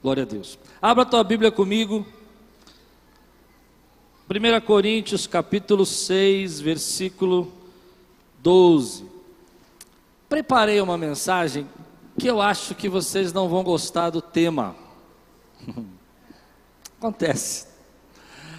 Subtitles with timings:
[0.00, 0.56] Glória a Deus.
[0.80, 2.06] Abra a tua Bíblia comigo.
[4.30, 7.52] 1 Coríntios capítulo 6, versículo
[8.40, 9.06] 12.
[10.28, 11.66] Preparei uma mensagem
[12.16, 14.76] que eu acho que vocês não vão gostar do tema.
[16.98, 17.66] Acontece.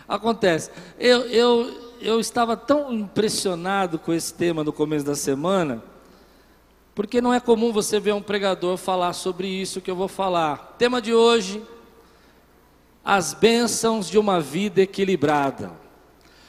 [0.10, 0.72] Acontece.
[1.00, 5.82] Eu, eu, eu estava tão impressionado com esse tema no começo da semana
[6.94, 10.76] porque não é comum você ver um pregador falar sobre isso que eu vou falar.
[10.78, 11.62] Tema de hoje:
[13.04, 15.72] as bênçãos de uma vida equilibrada.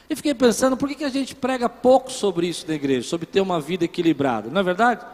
[0.09, 3.25] E fiquei pensando, por que, que a gente prega pouco sobre isso na igreja, sobre
[3.25, 4.49] ter uma vida equilibrada?
[4.49, 5.05] Não é verdade?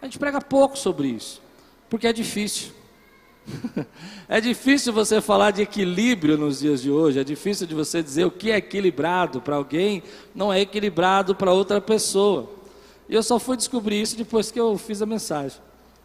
[0.00, 1.42] A gente prega pouco sobre isso,
[1.90, 2.72] porque é difícil.
[4.26, 8.24] é difícil você falar de equilíbrio nos dias de hoje, é difícil de você dizer
[8.24, 10.02] o que é equilibrado para alguém,
[10.34, 12.55] não é equilibrado para outra pessoa.
[13.08, 15.58] E eu só fui descobrir isso depois que eu fiz a mensagem.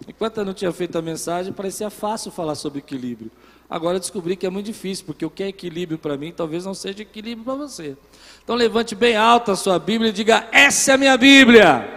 [0.08, 3.32] Enquanto eu não tinha feito a mensagem, parecia fácil falar sobre equilíbrio.
[3.70, 6.66] Agora eu descobri que é muito difícil, porque o que é equilíbrio para mim talvez
[6.66, 7.96] não seja equilíbrio para você.
[8.44, 11.88] Então levante bem alto a sua Bíblia e diga: Essa é a minha Bíblia.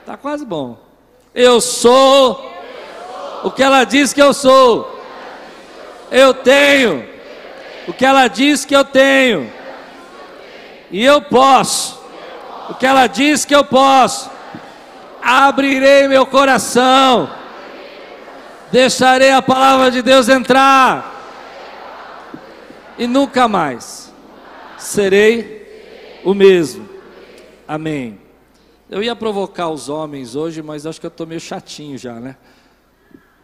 [0.00, 0.78] Está quase bom.
[1.34, 2.48] Eu sou
[3.42, 5.00] o que ela diz que eu sou.
[6.12, 7.04] Eu tenho
[7.88, 9.50] o que ela diz que eu tenho.
[10.92, 12.03] E eu posso
[12.70, 14.30] o que ela diz que eu posso.
[15.22, 17.30] Abrirei meu coração,
[18.70, 21.12] deixarei a palavra de Deus entrar,
[22.98, 24.12] e nunca mais
[24.76, 26.86] serei o mesmo.
[27.66, 28.20] Amém.
[28.90, 32.36] Eu ia provocar os homens hoje, mas acho que eu estou meio chatinho já, né?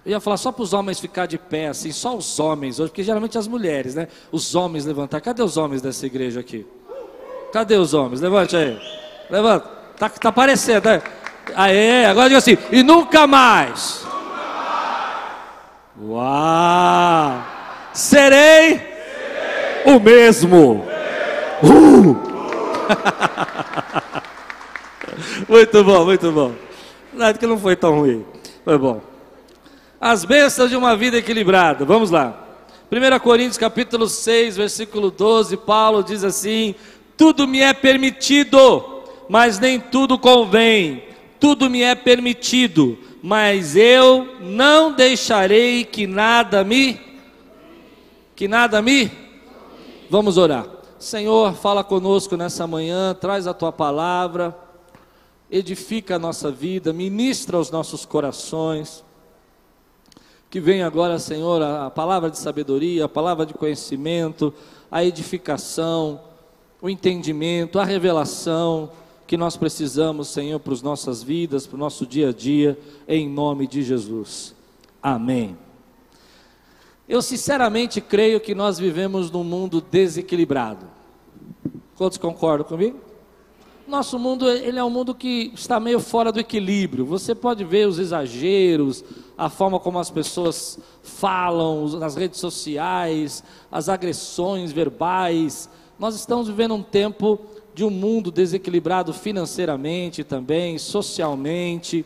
[0.05, 2.91] Eu ia falar só para os homens ficar de pé, assim, só os homens hoje,
[2.91, 4.09] porque geralmente as mulheres, né?
[4.31, 5.21] Os homens levantar.
[5.21, 6.67] Cadê os homens dessa igreja aqui?
[7.53, 8.21] Cadê os homens?
[8.21, 8.79] Levante aí.
[9.31, 9.67] Levanta.
[9.97, 10.87] Tá, tá aparecendo.
[10.87, 11.03] Né?
[11.55, 12.57] Aê, agora diga assim.
[12.73, 14.07] E nunca mais.
[16.03, 17.45] Uau!
[17.93, 19.95] Serei, Serei.
[19.95, 20.87] o mesmo.
[21.63, 22.17] Uh.
[25.49, 26.53] muito bom, muito bom.
[27.13, 28.25] Nada que não foi tão ruim.
[28.65, 29.03] Foi bom.
[30.01, 31.85] As bênçãos de uma vida equilibrada.
[31.85, 32.35] Vamos lá.
[32.91, 36.75] 1 Coríntios capítulo 6, versículo 12, Paulo diz assim:
[37.17, 39.00] Tudo me é permitido
[39.31, 41.05] mas nem tudo convém.
[41.39, 47.01] Tudo me é permitido, mas eu não deixarei que nada me
[48.35, 49.09] que nada me
[50.11, 50.67] Vamos orar.
[50.99, 54.57] Senhor, fala conosco nessa manhã, traz a tua palavra,
[55.49, 59.05] edifica a nossa vida, ministra os nossos corações.
[60.51, 64.53] Que venha agora, Senhor, a palavra de sabedoria, a palavra de conhecimento,
[64.91, 66.21] a edificação,
[66.83, 68.91] o entendimento, a revelação,
[69.31, 72.77] que nós precisamos, Senhor, para as nossas vidas, para o nosso dia a dia,
[73.07, 74.57] em nome de Jesus.
[75.01, 75.57] Amém.
[77.09, 80.85] Eu sinceramente creio que nós vivemos num mundo desequilibrado.
[81.95, 82.99] Quantos concordam comigo?
[83.87, 87.07] Nosso mundo, ele é um mundo que está meio fora do equilíbrio.
[87.07, 89.05] Você pode ver os exageros,
[89.39, 95.71] a forma como as pessoas falam nas redes sociais, as agressões verbais.
[96.01, 97.39] Nós estamos vivendo um tempo
[97.75, 102.05] de um mundo desequilibrado financeiramente também, socialmente.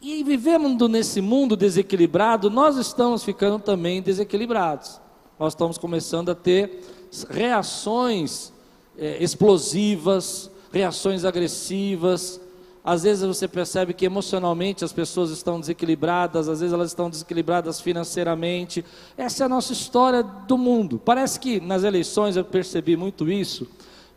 [0.00, 5.00] E vivendo nesse mundo desequilibrado, nós estamos ficando também desequilibrados.
[5.38, 6.82] Nós estamos começando a ter
[7.28, 8.52] reações
[8.98, 12.40] é, explosivas, reações agressivas.
[12.82, 17.78] Às vezes você percebe que emocionalmente as pessoas estão desequilibradas, às vezes elas estão desequilibradas
[17.78, 18.82] financeiramente.
[19.18, 20.98] Essa é a nossa história do mundo.
[20.98, 23.68] Parece que nas eleições eu percebi muito isso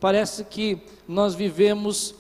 [0.03, 0.77] parece que
[1.07, 2.13] nós vivemos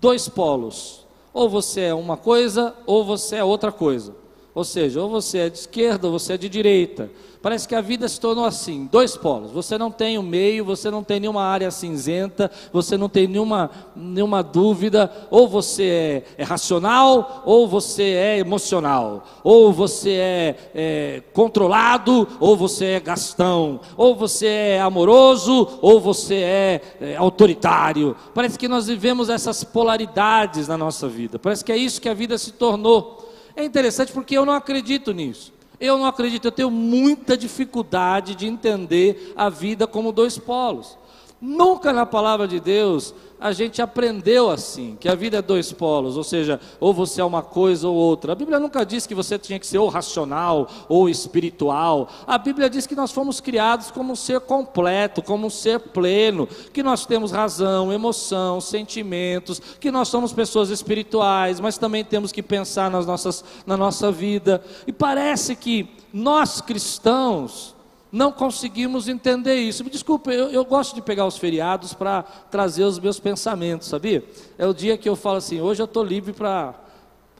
[0.00, 1.04] dois polos.
[1.34, 4.14] Ou você é uma coisa, ou você é outra coisa.
[4.56, 7.10] Ou seja, ou você é de esquerda, ou você é de direita.
[7.42, 9.50] Parece que a vida se tornou assim, dois polos.
[9.50, 13.70] Você não tem o meio, você não tem nenhuma área cinzenta, você não tem nenhuma,
[13.94, 15.12] nenhuma dúvida.
[15.30, 19.26] Ou você é, é racional, ou você é emocional.
[19.44, 23.78] Ou você é, é controlado, ou você é gastão.
[23.94, 28.16] Ou você é amoroso, ou você é, é autoritário.
[28.34, 31.38] Parece que nós vivemos essas polaridades na nossa vida.
[31.38, 33.25] Parece que é isso que a vida se tornou.
[33.56, 35.52] É interessante porque eu não acredito nisso.
[35.80, 40.96] Eu não acredito, eu tenho muita dificuldade de entender a vida como dois polos.
[41.40, 46.16] Nunca na palavra de Deus a gente aprendeu assim, que a vida é dois polos,
[46.16, 48.32] ou seja, ou você é uma coisa ou outra.
[48.32, 52.08] A Bíblia nunca diz que você tinha que ser ou racional ou espiritual.
[52.26, 56.48] A Bíblia diz que nós fomos criados como um ser completo, como um ser pleno,
[56.72, 62.42] que nós temos razão, emoção, sentimentos, que nós somos pessoas espirituais, mas também temos que
[62.42, 64.64] pensar nas nossas, na nossa vida.
[64.86, 67.75] E parece que nós cristãos
[68.10, 69.84] não conseguimos entender isso.
[69.84, 74.24] Me desculpe, eu, eu gosto de pegar os feriados para trazer os meus pensamentos, sabia?
[74.56, 76.74] É o dia que eu falo assim, hoje eu estou livre para.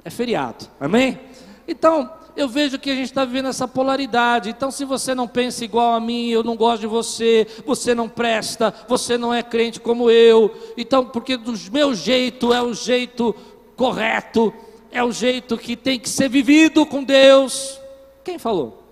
[0.05, 1.19] É feriado, amém?
[1.67, 4.51] Então, eu vejo que a gente está vivendo essa polaridade.
[4.51, 8.09] Então, se você não pensa igual a mim, eu não gosto de você, você não
[8.09, 10.55] presta, você não é crente como eu.
[10.77, 13.35] Então, porque do meu jeito é o jeito
[13.75, 14.53] correto,
[14.93, 17.81] é o jeito que tem que ser vivido com Deus.
[18.23, 18.86] Quem falou?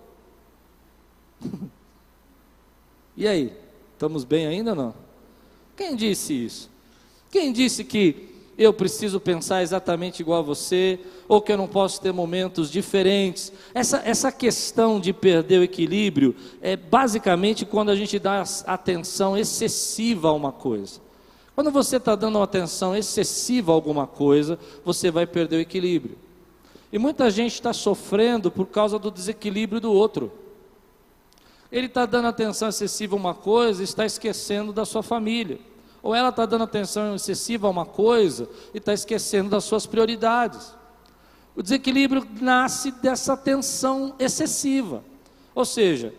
[3.17, 3.52] E aí,
[3.93, 4.94] estamos bem ainda ou não?
[5.76, 6.69] Quem disse isso?
[7.31, 10.99] Quem disse que eu preciso pensar exatamente igual a você,
[11.29, 13.52] ou que eu não posso ter momentos diferentes?
[13.73, 20.29] Essa, essa questão de perder o equilíbrio é basicamente quando a gente dá atenção excessiva
[20.29, 21.00] a uma coisa.
[21.55, 26.19] Quando você está dando uma atenção excessiva a alguma coisa, você vai perder o equilíbrio.
[26.93, 30.32] E muita gente está sofrendo por causa do desequilíbrio do outro.
[31.75, 35.59] Ele está dando atenção excessiva a uma coisa e está esquecendo da sua família.
[36.00, 40.73] Ou ela está dando atenção excessiva a uma coisa e está esquecendo das suas prioridades.
[41.56, 45.03] O desequilíbrio nasce dessa atenção excessiva.
[45.53, 46.15] Ou seja,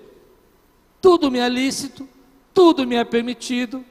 [1.00, 2.06] tudo me é lícito,
[2.54, 3.81] tudo me é permitido,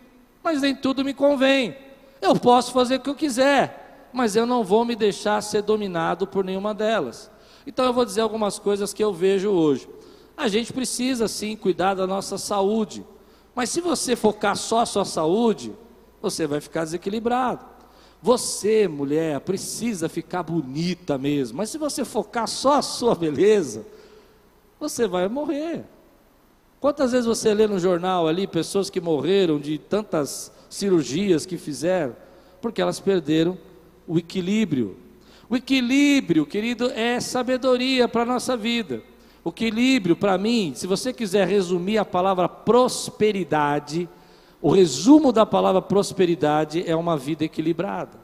[0.43, 1.75] mas nem tudo me convém.
[2.21, 6.27] Eu posso fazer o que eu quiser, mas eu não vou me deixar ser dominado
[6.27, 7.31] por nenhuma delas.
[7.67, 9.89] Então eu vou dizer algumas coisas que eu vejo hoje.
[10.37, 13.05] A gente precisa sim cuidar da nossa saúde,
[13.55, 15.73] mas se você focar só a sua saúde,
[16.21, 17.65] você vai ficar desequilibrado.
[18.21, 23.87] Você, mulher, precisa ficar bonita mesmo, mas se você focar só a sua beleza,
[24.81, 25.85] você vai morrer.
[26.81, 32.17] Quantas vezes você lê no jornal ali pessoas que morreram de tantas cirurgias que fizeram,
[32.61, 33.57] porque elas perderam
[34.07, 34.97] o equilíbrio.
[35.49, 39.03] O equilíbrio, querido, é sabedoria para a nossa vida.
[39.45, 44.09] O equilíbrio, para mim, se você quiser resumir a palavra prosperidade,
[44.61, 48.19] o resumo da palavra prosperidade é uma vida equilibrada.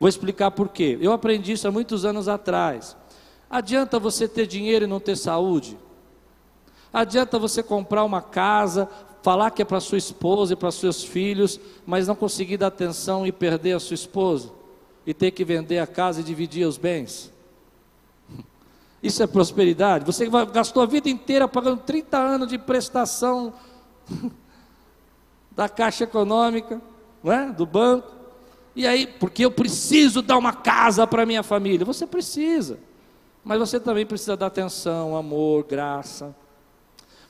[0.00, 0.96] Vou explicar por quê.
[1.00, 2.96] Eu aprendi isso há muitos anos atrás.
[3.50, 5.76] Adianta você ter dinheiro e não ter saúde?
[6.90, 8.88] Adianta você comprar uma casa,
[9.22, 13.26] falar que é para sua esposa e para seus filhos, mas não conseguir dar atenção
[13.26, 14.50] e perder a sua esposa?
[15.06, 17.30] E ter que vender a casa e dividir os bens?
[19.02, 20.04] Isso é prosperidade?
[20.04, 23.52] Você gastou a vida inteira pagando 30 anos de prestação
[25.50, 26.80] da Caixa Econômica,
[27.22, 27.50] não é?
[27.50, 28.12] do banco.
[28.76, 31.84] E aí, porque eu preciso dar uma casa para minha família.
[31.84, 32.78] Você precisa.
[33.44, 36.34] Mas você também precisa dar atenção, amor, graça.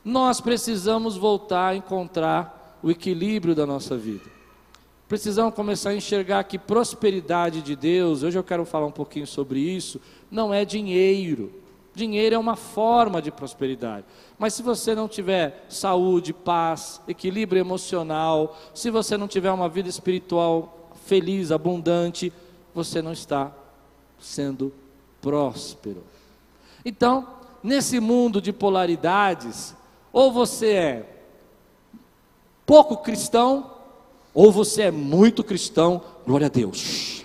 [0.04, 4.30] Nós precisamos voltar a encontrar o equilíbrio da nossa vida.
[5.08, 9.60] Precisamos começar a enxergar que prosperidade de Deus, hoje eu quero falar um pouquinho sobre
[9.60, 11.61] isso, não é dinheiro.
[11.94, 14.06] Dinheiro é uma forma de prosperidade.
[14.38, 19.88] Mas se você não tiver saúde, paz, equilíbrio emocional, se você não tiver uma vida
[19.88, 22.32] espiritual feliz, abundante,
[22.74, 23.52] você não está
[24.18, 24.72] sendo
[25.20, 26.02] próspero.
[26.84, 27.28] Então,
[27.62, 29.74] nesse mundo de polaridades,
[30.12, 31.24] ou você é
[32.64, 33.70] pouco cristão,
[34.32, 37.24] ou você é muito cristão, glória a Deus.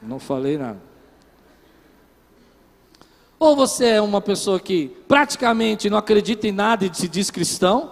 [0.00, 0.89] Não falei nada.
[3.40, 7.90] Ou você é uma pessoa que praticamente não acredita em nada e se diz cristão,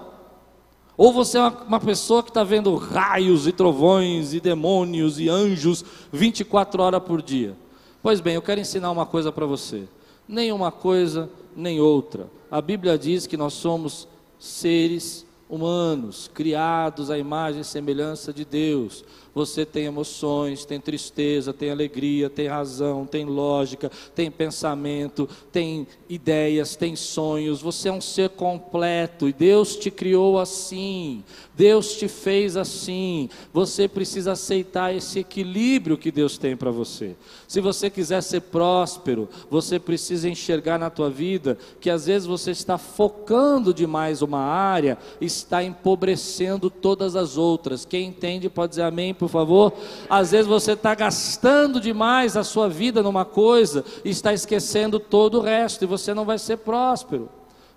[0.95, 5.27] ou você é uma, uma pessoa que está vendo raios e trovões e demônios e
[5.31, 7.57] anjos 24 horas por dia.
[8.03, 9.89] Pois bem, eu quero ensinar uma coisa para você:
[10.29, 12.29] nem uma coisa, nem outra.
[12.51, 14.07] A Bíblia diz que nós somos
[14.39, 19.03] seres humanos, criados à imagem e semelhança de Deus.
[19.39, 26.75] Você tem emoções, tem tristeza, tem alegria, tem razão, tem lógica, tem pensamento, tem ideias,
[26.75, 27.63] tem sonhos.
[27.63, 31.23] Você é um ser completo e Deus te criou assim.
[31.57, 33.29] Deus te fez assim.
[33.53, 37.15] Você precisa aceitar esse equilíbrio que Deus tem para você.
[37.47, 42.51] Se você quiser ser próspero, você precisa enxergar na tua vida que às vezes você
[42.51, 47.85] está focando demais uma área, está empobrecendo todas as outras.
[47.85, 49.73] Quem entende pode dizer amém, por por favor.
[50.09, 55.39] Às vezes você está gastando demais a sua vida numa coisa e está esquecendo todo
[55.39, 57.29] o resto, e você não vai ser próspero.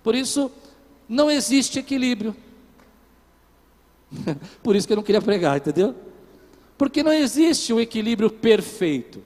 [0.02, 0.50] Por isso,
[1.08, 2.34] não existe equilíbrio.
[4.62, 5.94] Por isso que eu não queria pregar, entendeu?
[6.76, 9.22] Porque não existe um equilíbrio perfeito.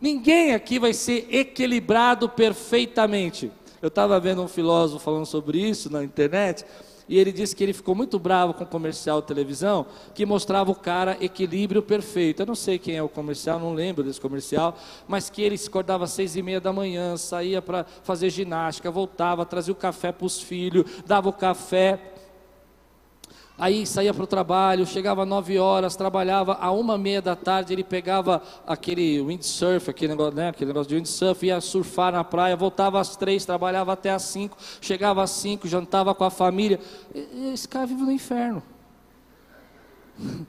[0.00, 3.50] Ninguém aqui vai ser equilibrado perfeitamente.
[3.80, 6.64] Eu estava vendo um filósofo falando sobre isso na internet,
[7.08, 10.70] e ele disse que ele ficou muito bravo com o comercial de televisão que mostrava
[10.70, 12.42] o cara equilíbrio perfeito.
[12.42, 15.68] Eu não sei quem é o comercial, não lembro desse comercial, mas que ele se
[15.68, 20.10] acordava às seis e meia da manhã, saía para fazer ginástica, voltava, trazia o café
[20.10, 22.15] para os filhos, dava o café
[23.58, 27.72] Aí saía para o trabalho, chegava às 9 horas, trabalhava a uma meia da tarde,
[27.72, 32.54] ele pegava aquele windsurf, aquele negócio, né, aquele negócio de windsurf, ia surfar na praia,
[32.54, 36.78] voltava às três, trabalhava até às cinco, chegava às cinco, jantava com a família.
[37.52, 38.62] Esse cara vive no inferno.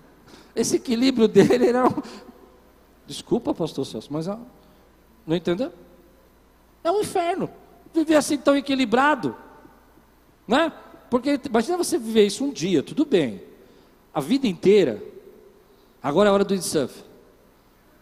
[0.53, 2.01] Esse equilíbrio dele era um...
[3.05, 5.71] Desculpa, pastor Celso, mas não entendeu?
[6.83, 7.49] É um inferno.
[7.93, 9.35] Viver assim tão equilibrado,
[10.45, 10.73] né?
[11.09, 13.41] Porque imagina você viver isso um dia, tudo bem.
[14.13, 15.01] A vida inteira.
[16.01, 17.03] Agora é hora do windsurf.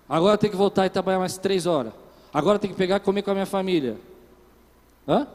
[0.07, 1.93] Agora tenho que voltar e trabalhar mais três horas.
[2.33, 3.97] Agora tenho que pegar e comer com a minha família.
[5.07, 5.27] Hã?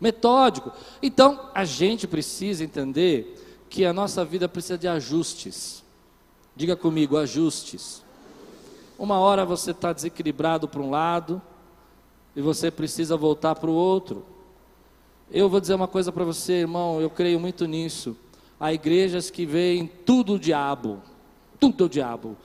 [0.00, 0.72] Metódico.
[1.02, 5.84] Então, a gente precisa entender que a nossa vida precisa de ajustes.
[6.56, 8.02] Diga comigo, ajustes.
[8.98, 11.40] Uma hora você está desequilibrado para um lado
[12.34, 14.24] e você precisa voltar para o outro.
[15.30, 18.16] Eu vou dizer uma coisa para você, irmão, eu creio muito nisso.
[18.58, 21.02] Há igrejas que veem tudo o diabo,
[21.60, 22.36] tudo o diabo.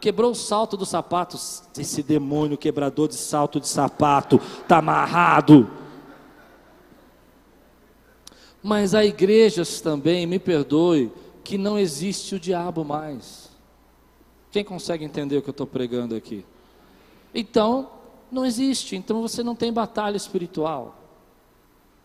[0.00, 1.36] Quebrou o salto do sapato,
[1.78, 5.68] esse demônio quebrador de salto de sapato, está amarrado.
[8.62, 11.10] Mas há igrejas também, me perdoe,
[11.42, 13.50] que não existe o diabo mais.
[14.52, 16.44] Quem consegue entender o que eu estou pregando aqui?
[17.34, 17.90] Então,
[18.30, 20.99] não existe, então você não tem batalha espiritual.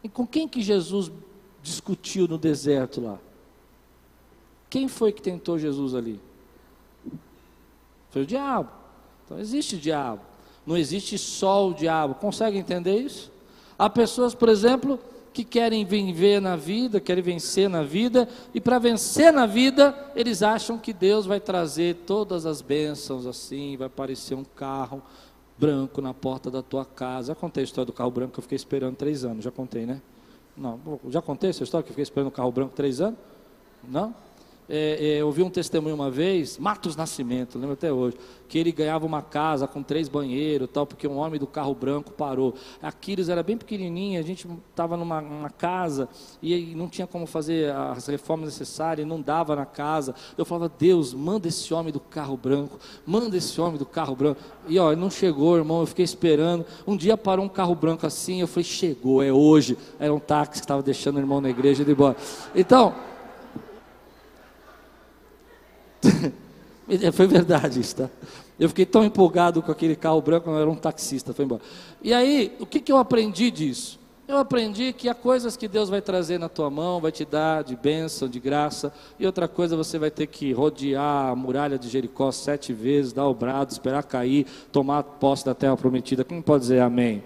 [0.06, 1.12] E com quem que Jesus
[1.64, 3.18] discutiu no deserto lá?
[4.70, 6.20] Quem foi que tentou Jesus ali?
[8.12, 8.70] Foi o diabo.
[9.26, 10.22] Então existe diabo.
[10.64, 12.14] Não existe só o diabo.
[12.14, 13.32] Consegue entender isso?
[13.80, 15.00] Há pessoas, por exemplo,
[15.34, 20.44] que querem viver na vida, querem vencer na vida, e para vencer na vida, eles
[20.44, 25.02] acham que Deus vai trazer todas as bênçãos assim, vai aparecer um carro,
[25.58, 27.30] branco na porta da tua casa.
[27.30, 29.44] Já contei a história do carro branco que eu fiquei esperando três anos.
[29.44, 30.02] Já contei, né?
[30.56, 30.80] Não.
[31.10, 33.20] Já contei essa história que eu fiquei esperando o carro branco três anos?
[33.84, 34.14] Não?
[34.68, 38.18] É, é, eu vi um testemunho uma vez, Matos Nascimento, lembro até hoje,
[38.48, 42.12] que ele ganhava uma casa com três banheiros, tal, porque um homem do carro branco
[42.12, 42.56] parou.
[42.82, 46.10] Aquiles era bem pequenininha, a gente estava numa, casa
[46.42, 50.16] e não tinha como fazer as reformas necessárias, não dava na casa.
[50.38, 54.42] Eu falava, Deus, manda esse homem do carro branco, manda esse homem do carro branco.
[54.68, 56.66] E ó, não chegou, irmão, eu fiquei esperando.
[56.88, 59.78] Um dia parou um carro branco assim, eu falei, chegou, é hoje.
[60.00, 62.16] Era um táxi que estava deixando o irmão na igreja e ir embora.
[62.56, 62.94] Então,
[67.14, 68.10] foi verdade isso, tá?
[68.60, 71.62] Eu fiquei tão empolgado com aquele carro branco, eu era um taxista, foi embora.
[72.02, 74.00] E aí, o que, que eu aprendi disso?
[74.28, 77.64] Eu aprendi que há coisas que Deus vai trazer na tua mão, vai te dar
[77.64, 81.88] de bênção, de graça, e outra coisa você vai ter que rodear a muralha de
[81.88, 86.24] Jericó sete vezes, dar o brado, esperar cair, tomar posse da terra prometida.
[86.24, 87.24] Quem pode dizer amém?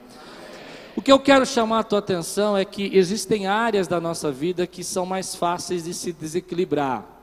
[0.93, 4.67] O que eu quero chamar a tua atenção é que existem áreas da nossa vida
[4.67, 7.18] que são mais fáceis de se desequilibrar.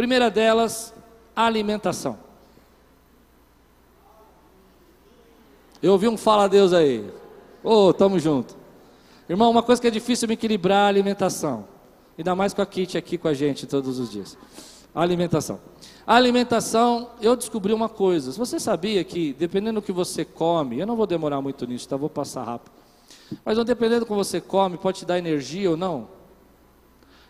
[0.00, 0.94] Primeira delas,
[1.36, 2.18] alimentação.
[5.82, 7.06] Eu ouvi um fala a Deus aí.
[7.62, 8.56] Ô, oh, tamo junto.
[9.28, 11.68] Irmão, uma coisa que é difícil me equilibrar é a alimentação.
[12.16, 14.38] Ainda mais com a Kit aqui com a gente todos os dias.
[14.94, 15.60] A alimentação.
[16.06, 18.32] A alimentação, eu descobri uma coisa.
[18.32, 21.98] Você sabia que, dependendo do que você come, eu não vou demorar muito nisso, tá?
[21.98, 22.72] Vou passar rápido.
[23.44, 26.08] Mas dependendo do que você come, pode te dar energia ou não.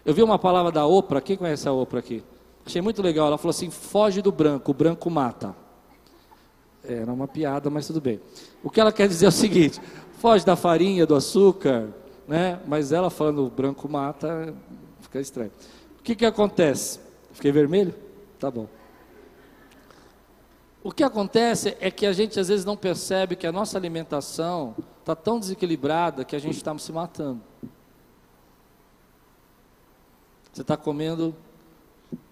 [0.06, 1.20] Eu vi uma palavra da Oprah.
[1.20, 2.22] Quem conhece a Oprah aqui?
[2.64, 3.26] Achei muito legal.
[3.26, 5.54] Ela falou assim: foge do branco, o branco mata.
[6.82, 8.20] Era uma piada, mas tudo bem.
[8.62, 9.80] O que ela quer dizer é o seguinte:
[10.18, 11.88] foge da farinha, do açúcar,
[12.26, 12.60] né?
[12.66, 14.54] Mas ela falando branco mata,
[15.00, 15.52] fica estranho.
[15.98, 17.00] O que que acontece?
[17.32, 17.94] Fiquei vermelho?
[18.38, 18.66] Tá bom.
[20.82, 24.74] O que acontece é que a gente às vezes não percebe que a nossa alimentação
[25.00, 27.42] está tão desequilibrada que a gente está se matando.
[30.50, 31.34] Você está comendo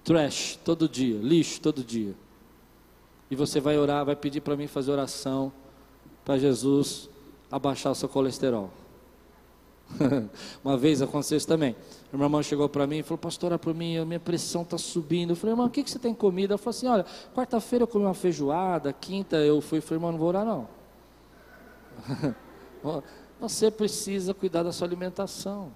[0.09, 2.15] trash todo dia, lixo todo dia.
[3.31, 5.53] E você vai orar, vai pedir para mim fazer oração
[6.25, 7.11] para Jesus
[7.53, 8.71] abaixar o seu colesterol.
[10.65, 11.77] Uma vez aconteceu isso também.
[12.11, 14.79] A minha irmã chegou para mim e falou: Pastor, ora para mim, minha pressão está
[14.79, 15.31] subindo.
[15.31, 16.55] Eu falei: Irmão, o que, que você tem comida?
[16.55, 19.77] Ela falou assim: Olha, quarta-feira eu comi uma feijoada, quinta eu fui.
[19.77, 20.69] Eu falei: Irmão, não vou orar não.
[23.39, 25.71] você precisa cuidar da sua alimentação.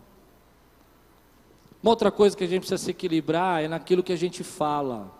[1.83, 5.11] Uma outra coisa que a gente precisa se equilibrar é naquilo que a gente fala.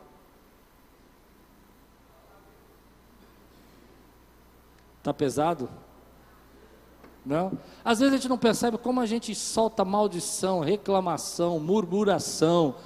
[5.03, 5.69] Tá pesado?
[7.27, 7.53] Não?
[7.85, 12.77] Às vezes a gente não percebe como a gente solta maldição, reclamação, murmuração.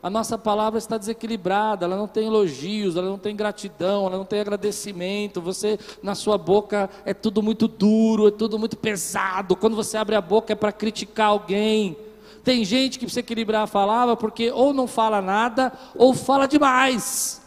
[0.00, 4.24] A nossa palavra está desequilibrada, ela não tem elogios, ela não tem gratidão, ela não
[4.24, 5.40] tem agradecimento.
[5.40, 9.56] Você, na sua boca, é tudo muito duro, é tudo muito pesado.
[9.56, 11.96] Quando você abre a boca é para criticar alguém.
[12.44, 17.42] Tem gente que precisa equilibrar a palavra porque ou não fala nada ou fala demais.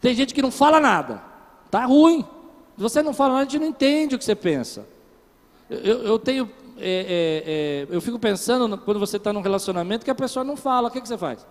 [0.00, 1.22] Tem gente que não fala nada,
[1.70, 2.22] tá ruim.
[2.76, 4.86] Se você não fala nada, a gente não entende o que você pensa.
[5.68, 10.10] Eu, eu tenho, é, é, é, eu fico pensando quando você está num relacionamento que
[10.10, 11.46] a pessoa não fala, o que, que você faz?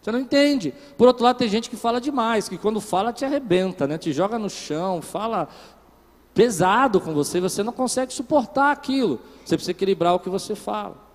[0.00, 0.72] Você não entende.
[0.96, 3.98] Por outro lado, tem gente que fala demais, que quando fala te arrebenta, né?
[3.98, 5.48] te joga no chão, fala
[6.32, 9.20] pesado com você, você não consegue suportar aquilo.
[9.44, 11.09] Você precisa equilibrar o que você fala.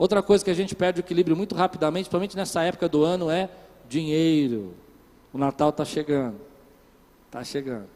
[0.00, 3.28] Outra coisa que a gente perde o equilíbrio muito rapidamente, principalmente nessa época do ano,
[3.28, 3.50] é
[3.86, 4.72] dinheiro.
[5.30, 6.40] O Natal está chegando.
[7.26, 7.86] Está chegando.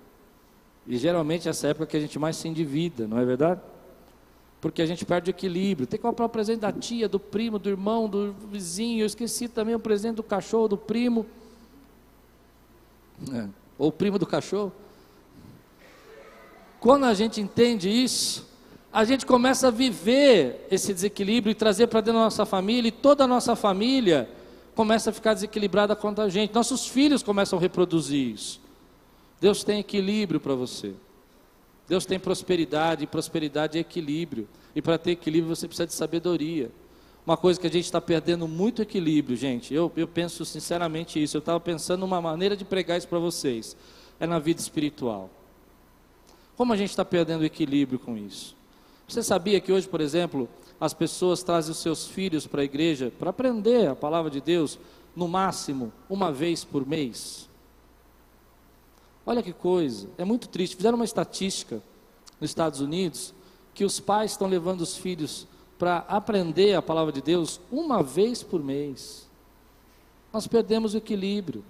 [0.87, 3.59] E geralmente essa época que a gente mais se endivida, não é verdade?
[4.61, 5.87] Porque a gente perde o equilíbrio.
[5.87, 9.01] Tem que comprar o presente da tia, do primo, do irmão, do vizinho.
[9.01, 11.25] Eu esqueci também o presente do cachorro, do primo.
[13.33, 13.49] É.
[13.79, 14.71] Ou o primo do cachorro.
[16.79, 18.47] Quando a gente entende isso,
[18.95, 22.93] a gente começa a viver esse desequilíbrio e trazer para dentro da nossa família, e
[22.93, 24.31] toda a nossa família
[24.73, 26.55] começa a ficar desequilibrada contra a gente.
[26.55, 28.61] Nossos filhos começam a reproduzir isso.
[29.41, 30.93] Deus tem equilíbrio para você.
[31.89, 34.47] Deus tem prosperidade, e prosperidade é equilíbrio.
[34.77, 36.71] E para ter equilíbrio você precisa de sabedoria.
[37.27, 39.75] Uma coisa que a gente está perdendo muito equilíbrio, gente.
[39.75, 41.37] Eu, eu penso sinceramente isso.
[41.37, 43.77] Eu estava pensando numa maneira de pregar isso para vocês.
[44.21, 45.29] É na vida espiritual.
[46.57, 48.55] Como a gente está perdendo equilíbrio com isso?
[49.07, 50.49] Você sabia que hoje, por exemplo,
[50.81, 54.79] as pessoas trazem os seus filhos para a igreja para aprender a palavra de Deus,
[55.15, 57.49] no máximo, uma vez por mês?
[59.27, 60.77] Olha que coisa, é muito triste.
[60.77, 61.83] Fizeram uma estatística
[62.41, 63.33] nos Estados Unidos
[63.73, 65.47] que os pais estão levando os filhos
[65.79, 69.29] para aprender a palavra de Deus uma vez por mês.
[70.33, 71.65] Nós perdemos o equilíbrio.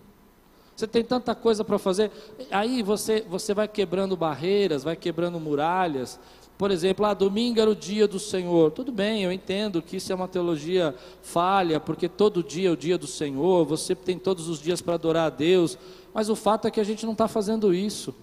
[0.76, 2.10] Você tem tanta coisa para fazer,
[2.50, 6.18] aí você, você vai quebrando barreiras, vai quebrando muralhas.
[6.56, 8.70] Por exemplo, ah, domingo era o dia do Senhor.
[8.70, 12.76] Tudo bem, eu entendo que isso é uma teologia falha, porque todo dia é o
[12.76, 15.76] dia do Senhor, você tem todos os dias para adorar a Deus.
[16.12, 18.14] Mas o fato é que a gente não está fazendo isso.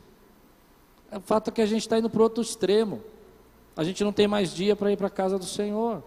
[1.12, 3.02] O fato é que a gente está indo para outro extremo.
[3.76, 6.02] A gente não tem mais dia para ir para a casa do Senhor.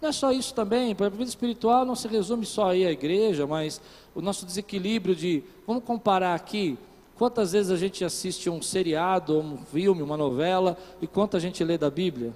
[0.00, 2.90] Não é só isso também, para a vida espiritual não se resume só aí à
[2.90, 3.80] igreja, mas
[4.14, 6.78] o nosso desequilíbrio de, vamos comparar aqui,
[7.18, 11.76] quantas vezes a gente assiste um seriado, um filme, uma novela, e quanta gente lê
[11.76, 12.34] da Bíblia?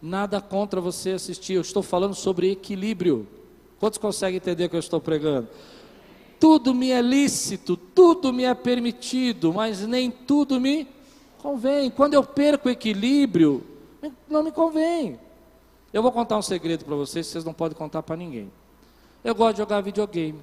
[0.00, 3.26] Nada contra você assistir, eu estou falando sobre equilíbrio.
[3.80, 5.48] Quantos conseguem entender o que eu estou pregando?
[6.38, 10.86] tudo me é lícito, tudo me é permitido, mas nem tudo me
[11.38, 11.90] convém.
[11.90, 13.64] Quando eu perco o equilíbrio,
[14.28, 15.18] não me convém.
[15.92, 18.50] Eu vou contar um segredo para vocês, vocês não podem contar para ninguém.
[19.24, 20.40] Eu gosto de jogar videogame.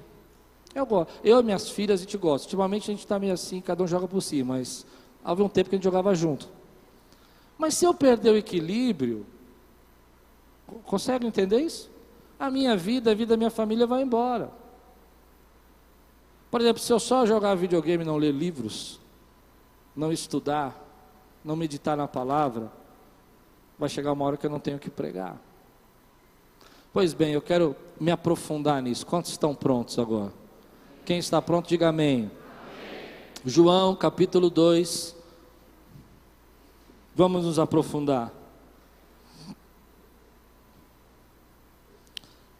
[0.76, 1.10] Eu gosto.
[1.24, 2.46] Eu e minhas filhas a gente gosta.
[2.46, 4.84] Ultimamente a gente está meio assim, cada um joga por si, mas
[5.24, 6.50] havia um tempo que a gente jogava junto.
[7.56, 9.24] Mas se eu perder o equilíbrio,
[10.84, 11.90] consegue entender isso?
[12.38, 14.50] A minha vida, a vida da minha família vai embora.
[16.50, 19.00] Por exemplo, se eu só jogar videogame e não ler livros,
[19.96, 20.78] não estudar,
[21.42, 22.70] não meditar na palavra,
[23.78, 25.40] vai chegar uma hora que eu não tenho que pregar.
[26.92, 29.06] Pois bem, eu quero me aprofundar nisso.
[29.06, 30.44] Quantos estão prontos agora?
[31.06, 32.16] Quem está pronto, diga amém.
[32.16, 32.30] amém.
[33.44, 35.14] João capítulo 2.
[37.14, 38.32] Vamos nos aprofundar.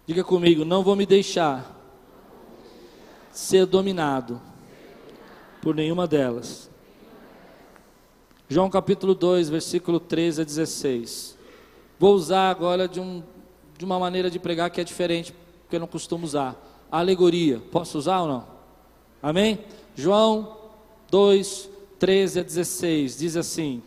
[0.06, 1.76] Diga comigo, não vou me deixar
[3.32, 4.40] ser dominado
[5.60, 6.70] por nenhuma delas.
[8.48, 11.36] João capítulo 2, versículo 13 a 16.
[11.98, 13.24] Vou usar agora de, um,
[13.76, 16.75] de uma maneira de pregar que é diferente, porque eu não costumo usar.
[16.90, 17.60] Alegoria.
[17.70, 18.44] Posso usar ou não?
[19.22, 19.58] Amém?
[19.94, 20.56] João
[21.10, 21.68] 2,
[21.98, 23.18] 13 a 16.
[23.18, 23.82] Diz assim: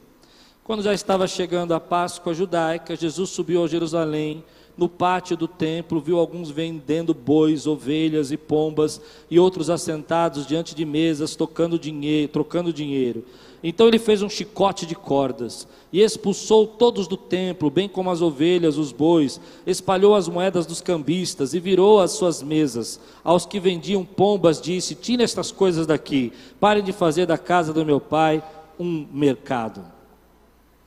[0.63, 4.43] Quando já estava chegando a Páscoa judaica, Jesus subiu a Jerusalém
[4.79, 10.73] no pátio do templo, viu alguns vendendo bois, ovelhas e pombas, e outros assentados diante
[10.73, 13.23] de mesas, tocando dinheiro, trocando dinheiro.
[13.61, 18.21] Então ele fez um chicote de cordas e expulsou todos do templo, bem como as
[18.21, 22.99] ovelhas, os bois, espalhou as moedas dos cambistas e virou as suas mesas.
[23.23, 27.85] Aos que vendiam pombas, disse: Tire estas coisas daqui, parem de fazer da casa do
[27.85, 28.41] meu pai
[28.79, 29.83] um mercado.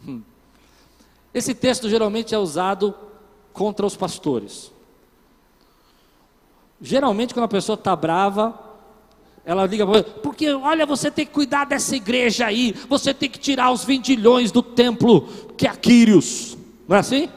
[0.06, 0.22] Hum.
[1.34, 2.94] Esse texto geralmente é usado
[3.52, 4.72] contra os pastores.
[6.80, 8.58] Geralmente, quando a pessoa está brava,
[9.44, 13.38] ela liga para porque olha, você tem que cuidar dessa igreja aí, você tem que
[13.38, 16.56] tirar os vendilhões do templo que é Quírios.
[16.88, 17.28] Não é assim?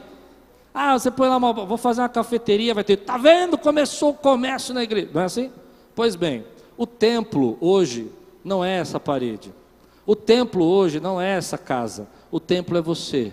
[0.74, 3.56] Ah, você põe lá uma, vou fazer uma cafeteria, vai ter, tá vendo?
[3.56, 5.08] Começou o comércio na igreja.
[5.12, 5.50] Não é assim?
[5.94, 6.44] Pois bem,
[6.76, 8.10] o templo hoje
[8.44, 9.52] não é essa parede.
[10.04, 12.06] O templo hoje não é essa casa.
[12.30, 13.32] O templo é você.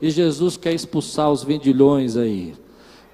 [0.00, 2.54] E Jesus quer expulsar os vendilhões aí,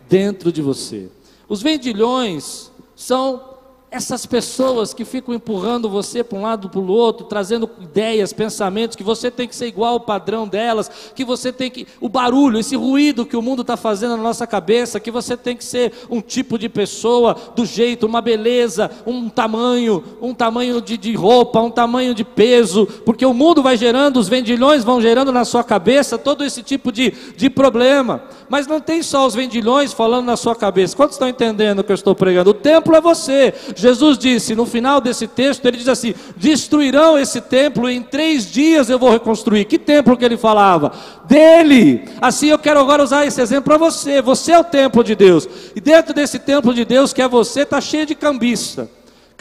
[0.08, 1.08] dentro de você.
[1.48, 3.51] Os vendilhões são
[3.92, 8.96] essas pessoas que ficam empurrando você para um lado para o outro, trazendo ideias, pensamentos,
[8.96, 11.86] que você tem que ser igual ao padrão delas, que você tem que.
[12.00, 15.54] O barulho, esse ruído que o mundo está fazendo na nossa cabeça, que você tem
[15.54, 20.96] que ser um tipo de pessoa, do jeito, uma beleza, um tamanho, um tamanho de,
[20.96, 25.30] de roupa, um tamanho de peso, porque o mundo vai gerando, os vendilhões vão gerando
[25.30, 28.22] na sua cabeça todo esse tipo de, de problema.
[28.48, 30.96] Mas não tem só os vendilhões falando na sua cabeça.
[30.96, 32.50] Quantos estão entendendo o que eu estou pregando?
[32.50, 33.52] O templo é você.
[33.82, 38.50] Jesus disse, no final desse texto, ele diz assim: destruirão esse templo e em três
[38.50, 39.64] dias eu vou reconstruir.
[39.64, 40.92] Que templo que ele falava?
[41.26, 42.04] Dele.
[42.20, 44.22] Assim eu quero agora usar esse exemplo para você.
[44.22, 45.48] Você é o templo de Deus.
[45.74, 48.88] E dentro desse templo de Deus que é você, está cheio de cambista.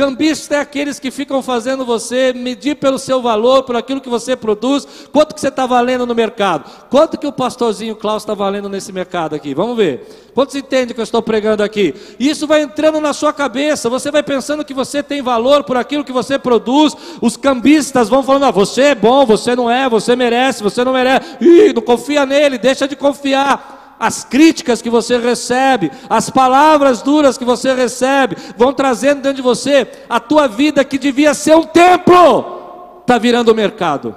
[0.02, 4.36] Cambista é aqueles que ficam fazendo você medir pelo seu valor, por aquilo que você
[4.36, 8.68] produz, quanto que você está valendo no mercado, quanto que o pastorzinho Klaus está valendo
[8.68, 13.00] nesse mercado aqui, vamos ver, quantos entendem que eu estou pregando aqui, isso vai entrando
[13.00, 16.98] na sua cabeça, você vai pensando que você tem valor por aquilo que você produz,
[17.22, 20.94] os cambistas vão falando, ah, você é bom, você não é, você merece, você não
[20.94, 27.04] merece, Ih, não confia nele, deixa de confiar, as críticas que você recebe, as palavras
[27.04, 31.56] duras que você recebe, vão trazendo dentro de você a tua vida que devia ser
[31.56, 34.16] um templo, está virando mercado.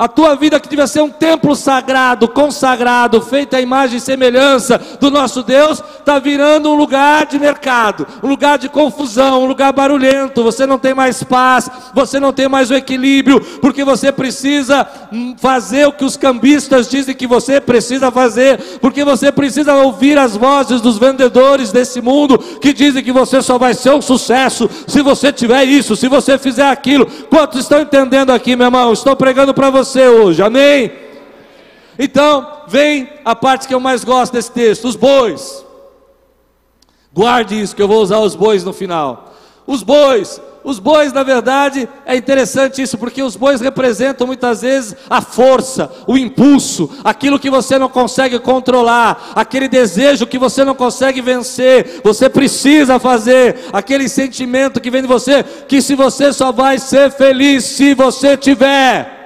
[0.00, 4.80] A tua vida que devia ser um templo sagrado, consagrado, feito à imagem e semelhança
[4.98, 9.74] do nosso Deus, está virando um lugar de mercado, um lugar de confusão, um lugar
[9.74, 10.42] barulhento.
[10.42, 15.34] Você não tem mais paz, você não tem mais o equilíbrio, porque você precisa hum,
[15.36, 20.34] fazer o que os cambistas dizem que você precisa fazer, porque você precisa ouvir as
[20.34, 25.02] vozes dos vendedores desse mundo que dizem que você só vai ser um sucesso se
[25.02, 27.04] você tiver isso, se você fizer aquilo.
[27.28, 28.94] Quantos estão entendendo aqui, meu irmão?
[28.94, 30.92] Estou pregando para você você hoje, amém?
[31.98, 35.64] Então, vem a parte que eu mais gosto desse texto: os bois.
[37.12, 39.34] Guarde isso, que eu vou usar os bois no final.
[39.66, 44.94] Os bois, os bois, na verdade, é interessante isso, porque os bois representam muitas vezes
[45.08, 50.74] a força, o impulso, aquilo que você não consegue controlar, aquele desejo que você não
[50.74, 56.52] consegue vencer, você precisa fazer, aquele sentimento que vem de você, que se você só
[56.52, 59.19] vai ser feliz se você tiver.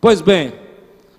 [0.00, 0.54] Pois bem,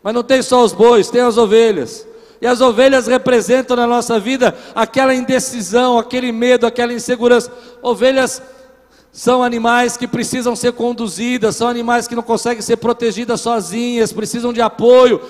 [0.01, 2.07] mas não tem só os bois, tem as ovelhas.
[2.41, 7.51] E as ovelhas representam na nossa vida aquela indecisão, aquele medo, aquela insegurança.
[7.83, 8.41] Ovelhas
[9.11, 14.51] são animais que precisam ser conduzidas, são animais que não conseguem ser protegidas sozinhas, precisam
[14.51, 15.21] de apoio,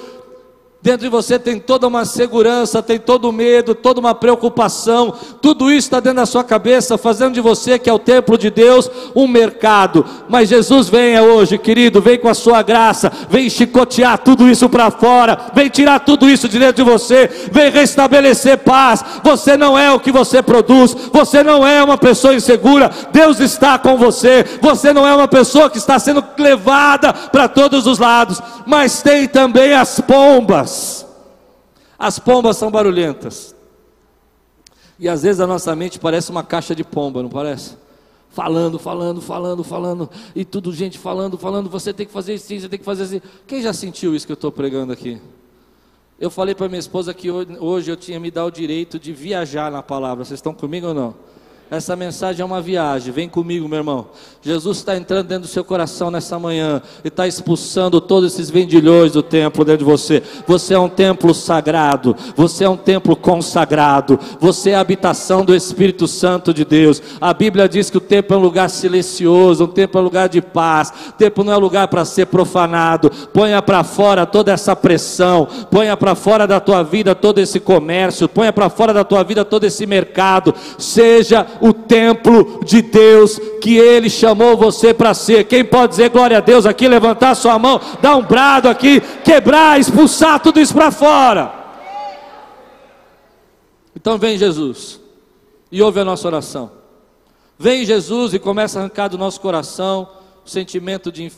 [0.84, 5.70] Dentro de você tem toda uma segurança, tem todo o medo, toda uma preocupação, tudo
[5.70, 8.90] isso está dentro da sua cabeça, fazendo de você, que é o templo de Deus,
[9.16, 10.04] um mercado.
[10.28, 14.90] Mas Jesus venha hoje, querido, vem com a sua graça, vem chicotear tudo isso para
[14.90, 19.06] fora, vem tirar tudo isso de dentro de você, vem restabelecer paz.
[19.24, 23.78] Você não é o que você produz, você não é uma pessoa insegura, Deus está
[23.78, 28.42] com você, você não é uma pessoa que está sendo levada para todos os lados,
[28.66, 31.06] mas tem também as pombas pombas.
[31.98, 33.56] As pombas são barulhentas.
[34.98, 37.78] E às vezes a nossa mente parece uma caixa de pomba, não parece?
[38.30, 42.70] Falando, falando, falando, falando, e tudo gente falando, falando, você tem que fazer isso, você
[42.70, 43.22] tem que fazer assim.
[43.46, 45.20] Quem já sentiu isso que eu estou pregando aqui?
[46.20, 49.72] Eu falei para minha esposa que hoje eu tinha me dado o direito de viajar
[49.72, 50.24] na palavra.
[50.24, 51.16] Vocês estão comigo ou não?
[51.72, 53.14] Essa mensagem é uma viagem.
[53.14, 54.08] Vem comigo, meu irmão.
[54.42, 59.14] Jesus está entrando dentro do seu coração nessa manhã e está expulsando todos esses vendilhões
[59.14, 60.22] do templo dentro de você.
[60.46, 62.14] Você é um templo sagrado.
[62.36, 64.20] Você é um templo consagrado.
[64.38, 67.02] Você é a habitação do Espírito Santo de Deus.
[67.22, 70.28] A Bíblia diz que o templo é um lugar silencioso, um templo é um lugar
[70.28, 70.92] de paz.
[71.08, 73.10] O templo não é lugar para ser profanado.
[73.32, 75.48] Ponha para fora toda essa pressão.
[75.72, 78.28] Ponha para fora da tua vida todo esse comércio.
[78.28, 80.54] Ponha para fora da tua vida todo esse mercado.
[80.78, 85.46] Seja o templo de Deus que Ele chamou você para ser.
[85.46, 89.80] Quem pode dizer glória a Deus aqui, levantar sua mão, dar um brado aqui, quebrar,
[89.80, 91.54] expulsar tudo isso para fora.
[93.96, 95.00] Então vem Jesus
[95.72, 96.72] e ouve a nossa oração.
[97.58, 100.10] Vem Jesus e começa a arrancar do nosso coração
[100.44, 101.32] o sentimento de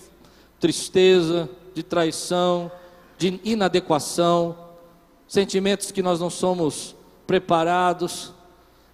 [0.60, 2.72] tristeza, de traição,
[3.18, 4.56] de inadequação,
[5.28, 6.96] sentimentos que nós não somos
[7.28, 8.34] preparados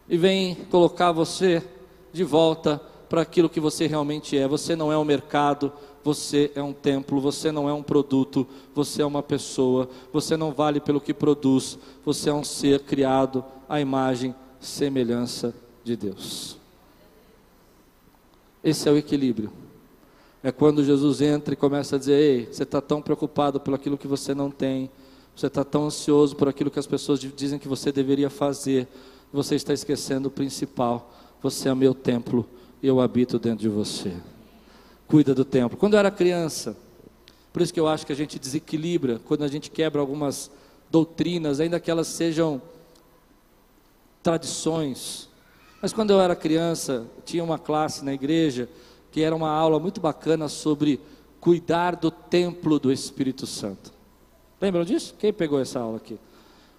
[0.09, 1.63] e vem colocar você
[2.11, 4.47] de volta para aquilo que você realmente é.
[4.47, 5.71] Você não é um mercado,
[6.03, 10.51] você é um templo, você não é um produto, você é uma pessoa, você não
[10.51, 16.57] vale pelo que produz, você é um ser criado à imagem, semelhança de Deus.
[18.63, 19.51] Esse é o equilíbrio.
[20.41, 23.97] É quando Jesus entra e começa a dizer: Ei, você está tão preocupado pelo aquilo
[23.97, 24.89] que você não tem,
[25.35, 28.87] você está tão ansioso por aquilo que as pessoas dizem que você deveria fazer,
[29.31, 32.45] você está esquecendo o principal: você é meu templo
[32.81, 34.13] e eu habito dentro de você.
[35.07, 35.77] Cuida do templo.
[35.77, 36.77] Quando eu era criança,
[37.51, 40.51] por isso que eu acho que a gente desequilibra quando a gente quebra algumas
[40.89, 42.61] doutrinas, ainda que elas sejam
[44.21, 45.29] tradições.
[45.81, 48.69] Mas quando eu era criança, tinha uma classe na igreja
[49.11, 50.99] que era uma aula muito bacana sobre
[51.39, 53.91] cuidar do templo do Espírito Santo.
[54.61, 55.15] Lembram disso?
[55.17, 56.19] Quem pegou essa aula aqui?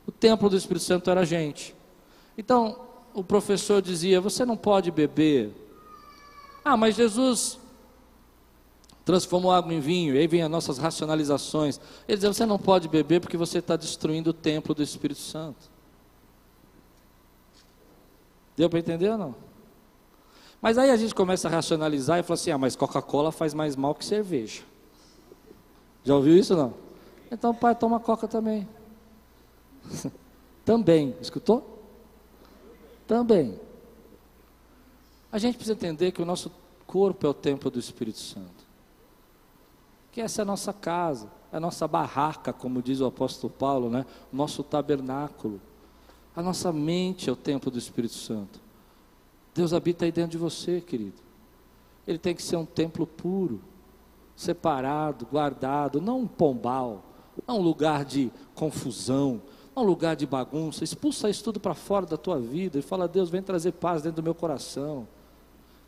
[0.06, 1.74] O templo do Espírito Santo era a gente.
[2.36, 2.80] Então,
[3.14, 5.52] o professor dizia: Você não pode beber.
[6.64, 7.58] Ah, mas Jesus
[9.04, 11.80] transformou água em vinho, e aí vem as nossas racionalizações.
[12.06, 15.70] Ele dizia: Você não pode beber porque você está destruindo o templo do Espírito Santo.
[18.56, 19.34] Deu para entender ou não?
[20.60, 23.74] Mas aí a gente começa a racionalizar e fala assim: ah, mas Coca-Cola faz mais
[23.74, 24.62] mal que cerveja.
[26.04, 26.74] Já ouviu isso não?
[27.30, 28.68] Então, pai, toma Coca também.
[30.64, 31.79] também, escutou?
[33.10, 33.58] Também.
[35.32, 36.48] A gente precisa entender que o nosso
[36.86, 38.64] corpo é o templo do Espírito Santo.
[40.12, 43.90] Que essa é a nossa casa, é a nossa barraca, como diz o apóstolo Paulo,
[43.90, 44.06] né?
[44.32, 45.60] O nosso tabernáculo.
[46.36, 48.60] A nossa mente é o templo do Espírito Santo.
[49.52, 51.20] Deus habita aí dentro de você, querido.
[52.06, 53.60] Ele tem que ser um templo puro,
[54.36, 57.02] separado, guardado, não um pombal,
[57.44, 59.42] não um lugar de confusão,
[59.80, 60.84] um lugar de bagunça.
[60.84, 64.22] Expulsa isso tudo para fora da tua vida e fala: Deus, vem trazer paz dentro
[64.22, 65.06] do meu coração.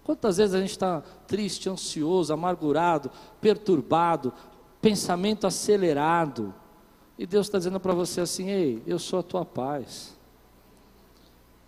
[0.04, 4.32] Quantas vezes a gente está triste, ansioso, amargurado, perturbado,
[4.80, 6.52] pensamento acelerado,
[7.16, 10.16] e Deus está dizendo para você assim: Ei, eu sou a tua paz.